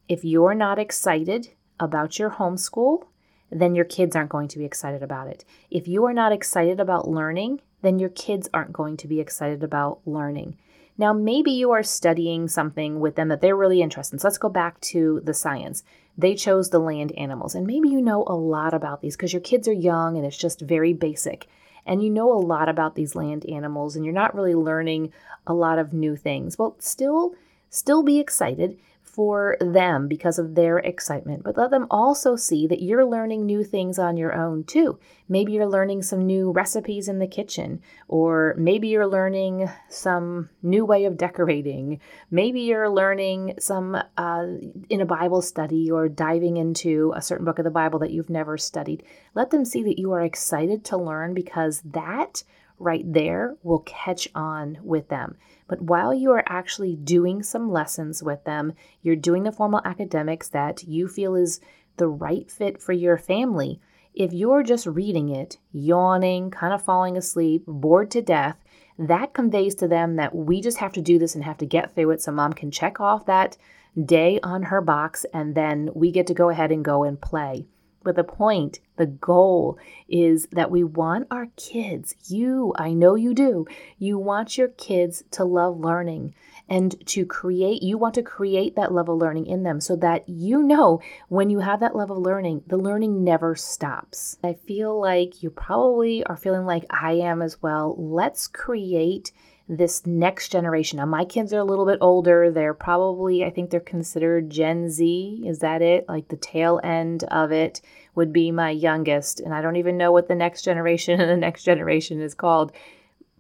If 0.06 0.24
you're 0.24 0.54
not 0.54 0.78
excited 0.78 1.50
about 1.80 2.18
your 2.18 2.30
homeschool, 2.32 3.04
then 3.50 3.74
your 3.74 3.86
kids 3.86 4.14
aren't 4.14 4.28
going 4.28 4.48
to 4.48 4.58
be 4.58 4.66
excited 4.66 5.02
about 5.02 5.28
it. 5.28 5.44
If 5.70 5.88
you 5.88 6.04
are 6.04 6.12
not 6.12 6.32
excited 6.32 6.80
about 6.80 7.08
learning, 7.08 7.62
then 7.80 7.98
your 7.98 8.10
kids 8.10 8.48
aren't 8.52 8.72
going 8.72 8.96
to 8.98 9.08
be 9.08 9.20
excited 9.20 9.62
about 9.62 10.00
learning. 10.04 10.58
Now, 10.98 11.12
maybe 11.12 11.52
you 11.52 11.70
are 11.70 11.84
studying 11.84 12.48
something 12.48 12.98
with 12.98 13.14
them 13.14 13.28
that 13.28 13.40
they're 13.40 13.56
really 13.56 13.80
interested 13.80 14.16
in. 14.16 14.18
So 14.18 14.26
let's 14.26 14.36
go 14.36 14.48
back 14.48 14.80
to 14.80 15.20
the 15.24 15.32
science. 15.32 15.84
They 16.18 16.34
chose 16.34 16.70
the 16.70 16.80
land 16.80 17.12
animals, 17.12 17.54
and 17.54 17.66
maybe 17.66 17.88
you 17.88 18.02
know 18.02 18.24
a 18.26 18.34
lot 18.34 18.74
about 18.74 19.00
these 19.00 19.16
because 19.16 19.32
your 19.32 19.40
kids 19.40 19.68
are 19.68 19.72
young 19.72 20.16
and 20.16 20.26
it's 20.26 20.36
just 20.36 20.60
very 20.60 20.92
basic. 20.92 21.46
And 21.86 22.02
you 22.02 22.10
know 22.10 22.32
a 22.32 22.34
lot 22.34 22.68
about 22.68 22.96
these 22.96 23.14
land 23.14 23.46
animals, 23.46 23.94
and 23.94 24.04
you're 24.04 24.12
not 24.12 24.34
really 24.34 24.56
learning 24.56 25.12
a 25.46 25.54
lot 25.54 25.78
of 25.78 25.92
new 25.92 26.16
things. 26.16 26.58
Well, 26.58 26.76
still, 26.80 27.34
still 27.70 28.02
be 28.02 28.18
excited 28.18 28.76
for 29.18 29.56
them 29.60 30.06
because 30.06 30.38
of 30.38 30.54
their 30.54 30.78
excitement, 30.78 31.42
but 31.42 31.56
let 31.56 31.72
them 31.72 31.88
also 31.90 32.36
see 32.36 32.68
that 32.68 32.80
you're 32.80 33.04
learning 33.04 33.44
new 33.44 33.64
things 33.64 33.98
on 33.98 34.16
your 34.16 34.32
own 34.32 34.62
too. 34.62 34.96
Maybe 35.28 35.54
you're 35.54 35.66
learning 35.66 36.02
some 36.02 36.24
new 36.24 36.52
recipes 36.52 37.08
in 37.08 37.18
the 37.18 37.26
kitchen, 37.26 37.82
or 38.06 38.54
maybe 38.56 38.86
you're 38.86 39.08
learning 39.08 39.68
some 39.88 40.50
new 40.62 40.84
way 40.84 41.04
of 41.04 41.16
decorating. 41.16 42.00
Maybe 42.30 42.60
you're 42.60 42.88
learning 42.88 43.54
some 43.58 44.00
uh, 44.16 44.46
in 44.88 45.00
a 45.00 45.04
Bible 45.04 45.42
study 45.42 45.90
or 45.90 46.08
diving 46.08 46.56
into 46.56 47.12
a 47.16 47.20
certain 47.20 47.44
book 47.44 47.58
of 47.58 47.64
the 47.64 47.72
Bible 47.72 47.98
that 47.98 48.12
you've 48.12 48.30
never 48.30 48.56
studied. 48.56 49.02
Let 49.34 49.50
them 49.50 49.64
see 49.64 49.82
that 49.82 49.98
you 49.98 50.12
are 50.12 50.22
excited 50.22 50.84
to 50.84 50.96
learn 50.96 51.34
because 51.34 51.82
that 51.86 52.44
right 52.78 53.04
there 53.12 53.56
will 53.62 53.80
catch 53.80 54.28
on 54.34 54.78
with 54.82 55.08
them. 55.08 55.36
But 55.66 55.82
while 55.82 56.14
you 56.14 56.30
are 56.32 56.44
actually 56.46 56.96
doing 56.96 57.42
some 57.42 57.70
lessons 57.70 58.22
with 58.22 58.44
them, 58.44 58.72
you're 59.02 59.16
doing 59.16 59.42
the 59.42 59.52
formal 59.52 59.82
academics 59.84 60.48
that 60.48 60.84
you 60.84 61.08
feel 61.08 61.34
is 61.34 61.60
the 61.96 62.08
right 62.08 62.50
fit 62.50 62.80
for 62.80 62.92
your 62.92 63.18
family. 63.18 63.80
If 64.14 64.32
you're 64.32 64.62
just 64.62 64.86
reading 64.86 65.28
it, 65.28 65.58
yawning, 65.72 66.50
kind 66.50 66.72
of 66.72 66.82
falling 66.82 67.16
asleep, 67.16 67.64
bored 67.66 68.10
to 68.12 68.22
death, 68.22 68.56
that 68.98 69.34
conveys 69.34 69.74
to 69.76 69.88
them 69.88 70.16
that 70.16 70.34
we 70.34 70.60
just 70.60 70.78
have 70.78 70.92
to 70.94 71.00
do 71.00 71.18
this 71.18 71.34
and 71.34 71.44
have 71.44 71.58
to 71.58 71.66
get 71.66 71.94
through 71.94 72.10
it 72.10 72.22
so 72.22 72.32
mom 72.32 72.52
can 72.52 72.70
check 72.70 73.00
off 73.00 73.26
that 73.26 73.56
day 74.04 74.40
on 74.42 74.64
her 74.64 74.80
box 74.80 75.24
and 75.32 75.54
then 75.54 75.90
we 75.94 76.10
get 76.10 76.26
to 76.26 76.34
go 76.34 76.48
ahead 76.48 76.72
and 76.72 76.84
go 76.84 77.04
and 77.04 77.20
play. 77.20 77.66
But 78.08 78.16
the 78.16 78.24
point, 78.24 78.80
the 78.96 79.04
goal 79.04 79.76
is 80.08 80.48
that 80.52 80.70
we 80.70 80.82
want 80.82 81.26
our 81.30 81.48
kids, 81.56 82.14
you, 82.26 82.72
I 82.78 82.94
know 82.94 83.16
you 83.16 83.34
do, 83.34 83.66
you 83.98 84.16
want 84.16 84.56
your 84.56 84.68
kids 84.68 85.24
to 85.32 85.44
love 85.44 85.78
learning 85.78 86.34
and 86.70 87.06
to 87.08 87.26
create, 87.26 87.82
you 87.82 87.98
want 87.98 88.14
to 88.14 88.22
create 88.22 88.76
that 88.76 88.94
love 88.94 89.10
of 89.10 89.18
learning 89.18 89.44
in 89.44 89.62
them 89.62 89.78
so 89.78 89.94
that 89.96 90.26
you 90.26 90.62
know 90.62 91.02
when 91.28 91.50
you 91.50 91.58
have 91.58 91.80
that 91.80 91.94
love 91.94 92.10
of 92.10 92.16
learning, 92.16 92.62
the 92.66 92.78
learning 92.78 93.22
never 93.22 93.54
stops. 93.54 94.38
I 94.42 94.54
feel 94.54 94.98
like 94.98 95.42
you 95.42 95.50
probably 95.50 96.24
are 96.24 96.36
feeling 96.38 96.64
like 96.64 96.86
I 96.88 97.12
am 97.12 97.42
as 97.42 97.60
well. 97.60 97.94
Let's 97.98 98.48
create 98.48 99.32
this 99.68 100.06
next 100.06 100.48
generation. 100.48 100.96
Now, 100.96 101.04
my 101.04 101.26
kids 101.26 101.52
are 101.52 101.58
a 101.58 101.64
little 101.64 101.84
bit 101.84 101.98
older. 102.00 102.50
They're 102.50 102.72
probably, 102.72 103.44
I 103.44 103.50
think 103.50 103.68
they're 103.68 103.80
considered 103.80 104.48
Gen 104.48 104.88
Z. 104.88 105.42
Is 105.44 105.58
that 105.58 105.82
it? 105.82 106.08
Like 106.08 106.28
the 106.28 106.38
tail 106.38 106.80
end 106.82 107.24
of 107.24 107.52
it 107.52 107.82
would 108.14 108.32
be 108.32 108.50
my 108.50 108.70
youngest. 108.70 109.40
And 109.40 109.54
I 109.54 109.60
don't 109.60 109.76
even 109.76 109.96
know 109.96 110.12
what 110.12 110.28
the 110.28 110.34
next 110.34 110.62
generation 110.62 111.20
and 111.20 111.30
the 111.30 111.36
next 111.36 111.64
generation 111.64 112.20
is 112.20 112.34
called. 112.34 112.72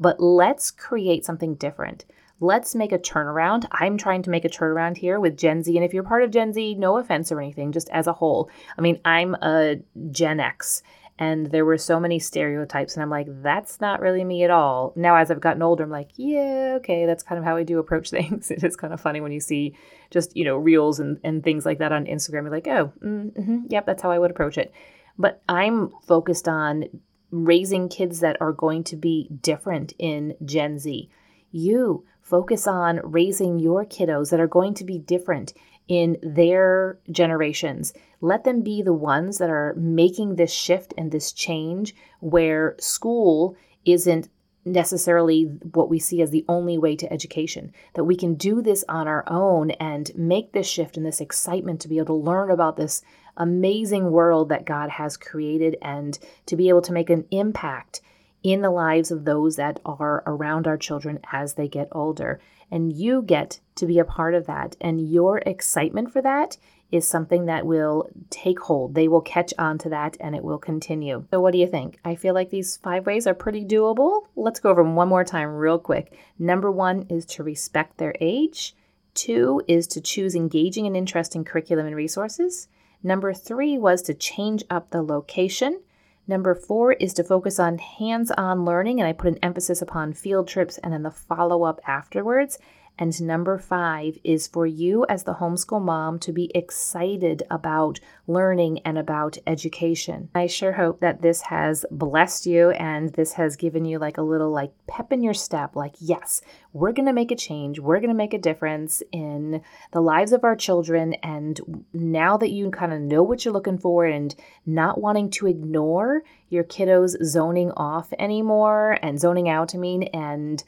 But 0.00 0.20
let's 0.20 0.70
create 0.70 1.24
something 1.24 1.54
different. 1.56 2.04
Let's 2.40 2.76
make 2.76 2.92
a 2.92 2.98
turnaround. 2.98 3.66
I'm 3.72 3.98
trying 3.98 4.22
to 4.22 4.30
make 4.30 4.44
a 4.44 4.48
turnaround 4.48 4.96
here 4.96 5.18
with 5.18 5.36
Gen 5.36 5.64
Z. 5.64 5.76
And 5.76 5.84
if 5.84 5.92
you're 5.92 6.04
part 6.04 6.22
of 6.22 6.30
Gen 6.30 6.52
Z, 6.52 6.74
no 6.74 6.98
offense 6.98 7.32
or 7.32 7.40
anything, 7.40 7.72
just 7.72 7.88
as 7.90 8.06
a 8.06 8.12
whole. 8.12 8.48
I 8.76 8.80
mean, 8.80 9.00
I'm 9.04 9.34
a 9.42 9.80
Gen 10.12 10.38
X 10.38 10.82
and 11.18 11.46
there 11.46 11.64
were 11.64 11.78
so 11.78 11.98
many 11.98 12.18
stereotypes 12.18 12.94
and 12.94 13.02
i'm 13.02 13.10
like 13.10 13.26
that's 13.42 13.80
not 13.80 14.00
really 14.00 14.24
me 14.24 14.44
at 14.44 14.50
all. 14.50 14.92
Now 14.96 15.16
as 15.16 15.30
i've 15.30 15.40
gotten 15.40 15.62
older 15.62 15.84
i'm 15.84 15.90
like 15.90 16.10
yeah 16.16 16.74
okay 16.78 17.06
that's 17.06 17.22
kind 17.22 17.38
of 17.38 17.44
how 17.44 17.56
i 17.56 17.62
do 17.62 17.78
approach 17.78 18.10
things. 18.18 18.50
It 18.50 18.62
is 18.64 18.76
kind 18.76 18.92
of 18.92 19.00
funny 19.00 19.20
when 19.20 19.32
you 19.32 19.40
see 19.40 19.76
just 20.10 20.36
you 20.36 20.44
know 20.44 20.56
reels 20.56 21.00
and, 21.00 21.18
and 21.24 21.42
things 21.42 21.66
like 21.66 21.78
that 21.78 21.92
on 21.92 22.06
instagram 22.06 22.42
you're 22.42 22.50
like 22.50 22.68
oh 22.68 22.92
mm-hmm, 23.02 23.58
yep 23.68 23.86
that's 23.86 24.02
how 24.02 24.10
i 24.10 24.18
would 24.18 24.30
approach 24.30 24.58
it. 24.58 24.72
But 25.18 25.42
i'm 25.48 25.92
focused 26.06 26.48
on 26.48 26.84
raising 27.30 27.88
kids 27.88 28.20
that 28.20 28.36
are 28.40 28.52
going 28.52 28.84
to 28.84 28.96
be 28.96 29.28
different 29.42 29.92
in 29.98 30.34
Gen 30.44 30.78
Z. 30.78 31.10
You 31.50 32.04
focus 32.22 32.66
on 32.66 33.00
raising 33.02 33.58
your 33.58 33.84
kiddos 33.84 34.30
that 34.30 34.40
are 34.40 34.46
going 34.46 34.74
to 34.74 34.84
be 34.84 34.98
different 34.98 35.52
in 35.88 36.18
their 36.22 36.98
generations. 37.10 37.92
Let 38.20 38.44
them 38.44 38.62
be 38.62 38.82
the 38.82 38.92
ones 38.92 39.38
that 39.38 39.50
are 39.50 39.74
making 39.76 40.36
this 40.36 40.52
shift 40.52 40.94
and 40.96 41.10
this 41.10 41.32
change 41.32 41.94
where 42.20 42.76
school 42.78 43.56
isn't 43.84 44.28
necessarily 44.64 45.44
what 45.72 45.88
we 45.88 45.98
see 45.98 46.20
as 46.20 46.30
the 46.30 46.44
only 46.46 46.76
way 46.76 46.94
to 46.96 47.10
education. 47.12 47.72
That 47.94 48.04
we 48.04 48.16
can 48.16 48.34
do 48.34 48.60
this 48.60 48.84
on 48.88 49.08
our 49.08 49.24
own 49.26 49.70
and 49.72 50.10
make 50.14 50.52
this 50.52 50.68
shift 50.68 50.96
and 50.96 51.06
this 51.06 51.20
excitement 51.20 51.80
to 51.80 51.88
be 51.88 51.96
able 51.96 52.18
to 52.18 52.24
learn 52.30 52.50
about 52.50 52.76
this 52.76 53.02
amazing 53.36 54.10
world 54.10 54.48
that 54.50 54.66
God 54.66 54.90
has 54.90 55.16
created 55.16 55.76
and 55.80 56.18
to 56.46 56.56
be 56.56 56.68
able 56.68 56.82
to 56.82 56.92
make 56.92 57.08
an 57.08 57.24
impact 57.30 58.02
in 58.42 58.62
the 58.62 58.70
lives 58.70 59.10
of 59.10 59.24
those 59.24 59.56
that 59.56 59.80
are 59.84 60.22
around 60.26 60.66
our 60.66 60.76
children 60.76 61.18
as 61.32 61.54
they 61.54 61.68
get 61.68 61.88
older. 61.92 62.40
And 62.70 62.92
you 62.92 63.22
get 63.22 63.60
to 63.76 63.86
be 63.86 63.98
a 63.98 64.04
part 64.04 64.34
of 64.34 64.46
that. 64.46 64.76
And 64.80 65.10
your 65.10 65.38
excitement 65.38 66.12
for 66.12 66.22
that 66.22 66.56
is 66.90 67.06
something 67.06 67.46
that 67.46 67.66
will 67.66 68.08
take 68.30 68.60
hold. 68.60 68.94
They 68.94 69.08
will 69.08 69.20
catch 69.20 69.52
on 69.58 69.78
to 69.78 69.90
that 69.90 70.16
and 70.20 70.34
it 70.34 70.42
will 70.42 70.58
continue. 70.58 71.24
So, 71.30 71.40
what 71.40 71.52
do 71.52 71.58
you 71.58 71.66
think? 71.66 71.98
I 72.04 72.14
feel 72.14 72.34
like 72.34 72.50
these 72.50 72.78
five 72.78 73.06
ways 73.06 73.26
are 73.26 73.34
pretty 73.34 73.64
doable. 73.64 74.22
Let's 74.36 74.60
go 74.60 74.70
over 74.70 74.82
them 74.82 74.94
one 74.94 75.08
more 75.08 75.24
time, 75.24 75.48
real 75.48 75.78
quick. 75.78 76.18
Number 76.38 76.70
one 76.70 77.02
is 77.10 77.26
to 77.26 77.42
respect 77.42 77.98
their 77.98 78.14
age, 78.20 78.74
two 79.14 79.62
is 79.68 79.86
to 79.88 80.00
choose 80.00 80.34
engaging 80.34 80.86
and 80.86 80.96
interesting 80.96 81.44
curriculum 81.44 81.86
and 81.86 81.96
resources. 81.96 82.68
Number 83.02 83.32
three 83.32 83.76
was 83.78 84.02
to 84.02 84.14
change 84.14 84.64
up 84.70 84.90
the 84.90 85.02
location. 85.02 85.82
Number 86.28 86.54
four 86.54 86.92
is 86.92 87.14
to 87.14 87.24
focus 87.24 87.58
on 87.58 87.78
hands 87.78 88.30
on 88.30 88.66
learning, 88.66 89.00
and 89.00 89.08
I 89.08 89.14
put 89.14 89.32
an 89.32 89.38
emphasis 89.42 89.80
upon 89.80 90.12
field 90.12 90.46
trips 90.46 90.76
and 90.78 90.92
then 90.92 91.02
the 91.02 91.10
follow 91.10 91.62
up 91.64 91.80
afterwards. 91.86 92.58
And 92.98 93.20
number 93.22 93.58
five 93.58 94.18
is 94.24 94.48
for 94.48 94.66
you 94.66 95.06
as 95.08 95.22
the 95.22 95.34
homeschool 95.34 95.80
mom 95.80 96.18
to 96.20 96.32
be 96.32 96.50
excited 96.54 97.44
about 97.48 98.00
learning 98.26 98.80
and 98.84 98.98
about 98.98 99.38
education. 99.46 100.28
I 100.34 100.48
sure 100.48 100.72
hope 100.72 101.00
that 101.00 101.22
this 101.22 101.42
has 101.42 101.86
blessed 101.92 102.46
you 102.46 102.70
and 102.70 103.12
this 103.12 103.34
has 103.34 103.54
given 103.54 103.84
you 103.84 104.00
like 104.00 104.18
a 104.18 104.22
little 104.22 104.50
like 104.50 104.72
pep 104.88 105.12
in 105.12 105.22
your 105.22 105.34
step 105.34 105.76
like, 105.76 105.94
yes, 106.00 106.42
we're 106.72 106.92
going 106.92 107.06
to 107.06 107.12
make 107.12 107.30
a 107.30 107.36
change. 107.36 107.78
We're 107.78 108.00
going 108.00 108.08
to 108.10 108.14
make 108.14 108.34
a 108.34 108.38
difference 108.38 109.02
in 109.12 109.62
the 109.92 110.00
lives 110.00 110.32
of 110.32 110.42
our 110.42 110.56
children. 110.56 111.14
And 111.14 111.86
now 111.92 112.36
that 112.36 112.50
you 112.50 112.70
kind 112.70 112.92
of 112.92 113.00
know 113.00 113.22
what 113.22 113.44
you're 113.44 113.54
looking 113.54 113.78
for 113.78 114.06
and 114.06 114.34
not 114.66 115.00
wanting 115.00 115.30
to 115.30 115.46
ignore 115.46 116.22
your 116.48 116.64
kiddos 116.64 117.16
zoning 117.24 117.70
off 117.72 118.12
anymore 118.18 118.98
and 119.02 119.20
zoning 119.20 119.48
out, 119.48 119.74
I 119.74 119.78
mean, 119.78 120.02
and 120.04 120.64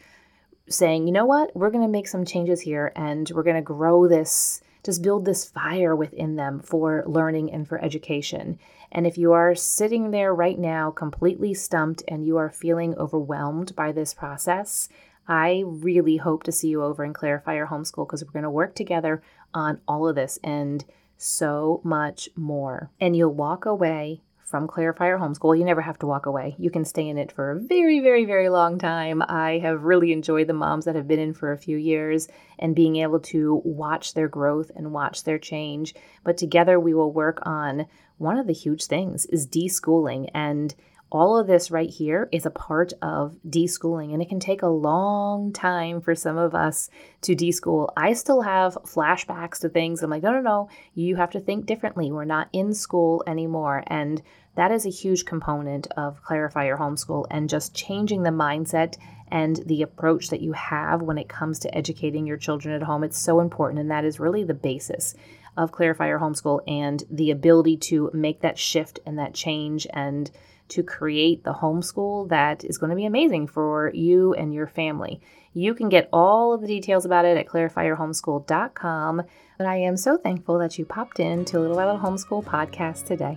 saying, 0.70 1.06
you 1.06 1.12
know 1.12 1.26
what, 1.26 1.54
we're 1.54 1.70
going 1.70 1.85
to 1.85 1.88
make 1.88 2.09
some 2.09 2.24
changes 2.24 2.61
here 2.61 2.92
and 2.94 3.30
we're 3.35 3.42
going 3.42 3.56
to 3.56 3.62
grow 3.62 4.06
this, 4.09 4.62
just 4.85 5.02
build 5.02 5.24
this 5.24 5.44
fire 5.44 5.94
within 5.94 6.37
them 6.37 6.61
for 6.61 7.04
learning 7.06 7.52
and 7.52 7.68
for 7.68 7.83
education. 7.85 8.59
And 8.92 9.06
if 9.06 9.18
you 9.18 9.33
are 9.33 9.54
sitting 9.54 10.11
there 10.11 10.35
right 10.35 10.59
now 10.59 10.90
completely 10.90 11.54
stumped 11.54 12.02
and 12.09 12.24
you 12.24 12.37
are 12.37 12.50
feeling 12.50 12.94
overwhelmed 12.96 13.74
by 13.74 13.92
this 13.92 14.14
process, 14.14 14.88
I 15.28 15.64
really 15.66 16.16
hope 16.16 16.44
to 16.44 16.52
see 16.52 16.68
you 16.68 16.83
over 16.83 17.04
in 17.04 17.12
Clarify 17.12 17.54
Your 17.54 17.66
Homeschool 17.66 18.06
because 18.06 18.24
we're 18.24 18.33
going 18.33 18.44
to 18.44 18.50
work 18.50 18.74
together 18.74 19.22
on 19.52 19.80
all 19.87 20.09
of 20.09 20.16
this 20.16 20.38
and 20.42 20.85
so 21.16 21.80
much 21.85 22.28
more. 22.35 22.90
And 23.00 23.16
you'll 23.16 23.35
walk 23.35 23.66
away 23.66 24.22
from 24.50 24.66
Clarify 24.66 25.06
Your 25.06 25.18
Homeschool. 25.18 25.56
You 25.56 25.64
never 25.64 25.80
have 25.80 25.98
to 26.00 26.06
walk 26.06 26.26
away. 26.26 26.56
You 26.58 26.70
can 26.70 26.84
stay 26.84 27.08
in 27.08 27.16
it 27.16 27.30
for 27.30 27.52
a 27.52 27.60
very, 27.60 28.00
very, 28.00 28.24
very 28.24 28.48
long 28.48 28.78
time. 28.78 29.22
I 29.22 29.58
have 29.58 29.84
really 29.84 30.12
enjoyed 30.12 30.48
the 30.48 30.52
moms 30.52 30.84
that 30.86 30.96
have 30.96 31.06
been 31.06 31.20
in 31.20 31.32
for 31.32 31.52
a 31.52 31.58
few 31.58 31.76
years 31.76 32.26
and 32.58 32.74
being 32.74 32.96
able 32.96 33.20
to 33.20 33.62
watch 33.64 34.14
their 34.14 34.28
growth 34.28 34.72
and 34.74 34.92
watch 34.92 35.22
their 35.22 35.38
change. 35.38 35.94
But 36.24 36.36
together 36.36 36.80
we 36.80 36.92
will 36.92 37.12
work 37.12 37.38
on 37.42 37.86
one 38.18 38.36
of 38.36 38.48
the 38.48 38.52
huge 38.52 38.86
things 38.86 39.24
is 39.26 39.46
deschooling 39.46 40.28
and 40.34 40.74
all 41.11 41.38
of 41.38 41.46
this 41.46 41.70
right 41.70 41.90
here 41.90 42.29
is 42.31 42.46
a 42.46 42.51
part 42.51 42.92
of 43.03 43.37
deschooling, 43.49 44.12
and 44.12 44.23
it 44.23 44.29
can 44.29 44.40
take 44.40 44.62
a 44.62 44.68
long 44.68 45.53
time 45.53 46.01
for 46.01 46.14
some 46.14 46.38
of 46.38 46.55
us 46.55 46.88
to 47.23 47.35
deschool. 47.35 47.92
I 47.96 48.12
still 48.12 48.42
have 48.42 48.75
flashbacks 48.85 49.61
to 49.61 49.68
things. 49.68 50.03
I'm 50.03 50.11
like, 50.11 50.23
no, 50.23 50.33
no, 50.33 50.40
no, 50.40 50.68
you 50.94 51.16
have 51.16 51.31
to 51.31 51.40
think 51.40 51.66
differently. 51.66 52.12
We're 52.12 52.25
not 52.25 52.49
in 52.53 52.73
school 52.75 53.25
anymore. 53.27 53.83
And 53.88 54.23
that 54.57 54.70
is 54.70 54.87
a 54.87 54.90
huge 54.90 55.25
component 55.25 55.88
of 55.96 56.23
Clarify 56.23 56.66
Your 56.66 56.79
Homeschool 56.79 57.27
and 57.31 57.49
just 57.49 57.75
changing 57.75 58.23
the 58.23 58.31
mindset 58.31 58.96
and 59.29 59.57
the 59.66 59.83
approach 59.83 60.29
that 60.29 60.40
you 60.40 60.53
have 60.53 61.03
when 61.03 61.18
it 61.18 61.29
comes 61.29 61.61
to 61.61 61.75
educating 61.75 62.27
your 62.27 62.37
children 62.37 62.75
at 62.75 62.83
home. 62.83 63.05
It's 63.05 63.18
so 63.18 63.40
important, 63.40 63.81
and 63.81 63.90
that 63.90 64.05
is 64.05 64.20
really 64.20 64.44
the 64.44 64.55
basis 64.55 65.14
of 65.56 65.72
Clarify 65.72 66.08
Your 66.08 66.18
Homeschool 66.18 66.60
and 66.66 67.02
the 67.10 67.30
ability 67.30 67.76
to 67.78 68.10
make 68.12 68.40
that 68.40 68.58
shift 68.58 69.00
and 69.06 69.18
that 69.18 69.34
change 69.34 69.86
and 69.90 70.30
to 70.68 70.82
create 70.82 71.44
the 71.44 71.52
homeschool 71.52 72.28
that 72.28 72.64
is 72.64 72.78
going 72.78 72.90
to 72.90 72.96
be 72.96 73.04
amazing 73.04 73.46
for 73.46 73.90
you 73.92 74.34
and 74.34 74.54
your 74.54 74.68
family. 74.68 75.20
You 75.52 75.74
can 75.74 75.88
get 75.88 76.08
all 76.12 76.54
of 76.54 76.60
the 76.60 76.66
details 76.68 77.04
about 77.04 77.24
it 77.24 77.36
at 77.36 77.46
clarifyyourhomeschool.com. 77.48 79.22
But 79.58 79.66
I 79.66 79.76
am 79.76 79.96
so 79.96 80.16
thankful 80.16 80.58
that 80.60 80.78
you 80.78 80.84
popped 80.84 81.20
in 81.20 81.44
to 81.46 81.58
Little 81.58 81.76
by 81.76 81.86
Little 81.86 82.00
Homeschool 82.00 82.44
podcast 82.44 83.06
today. 83.06 83.36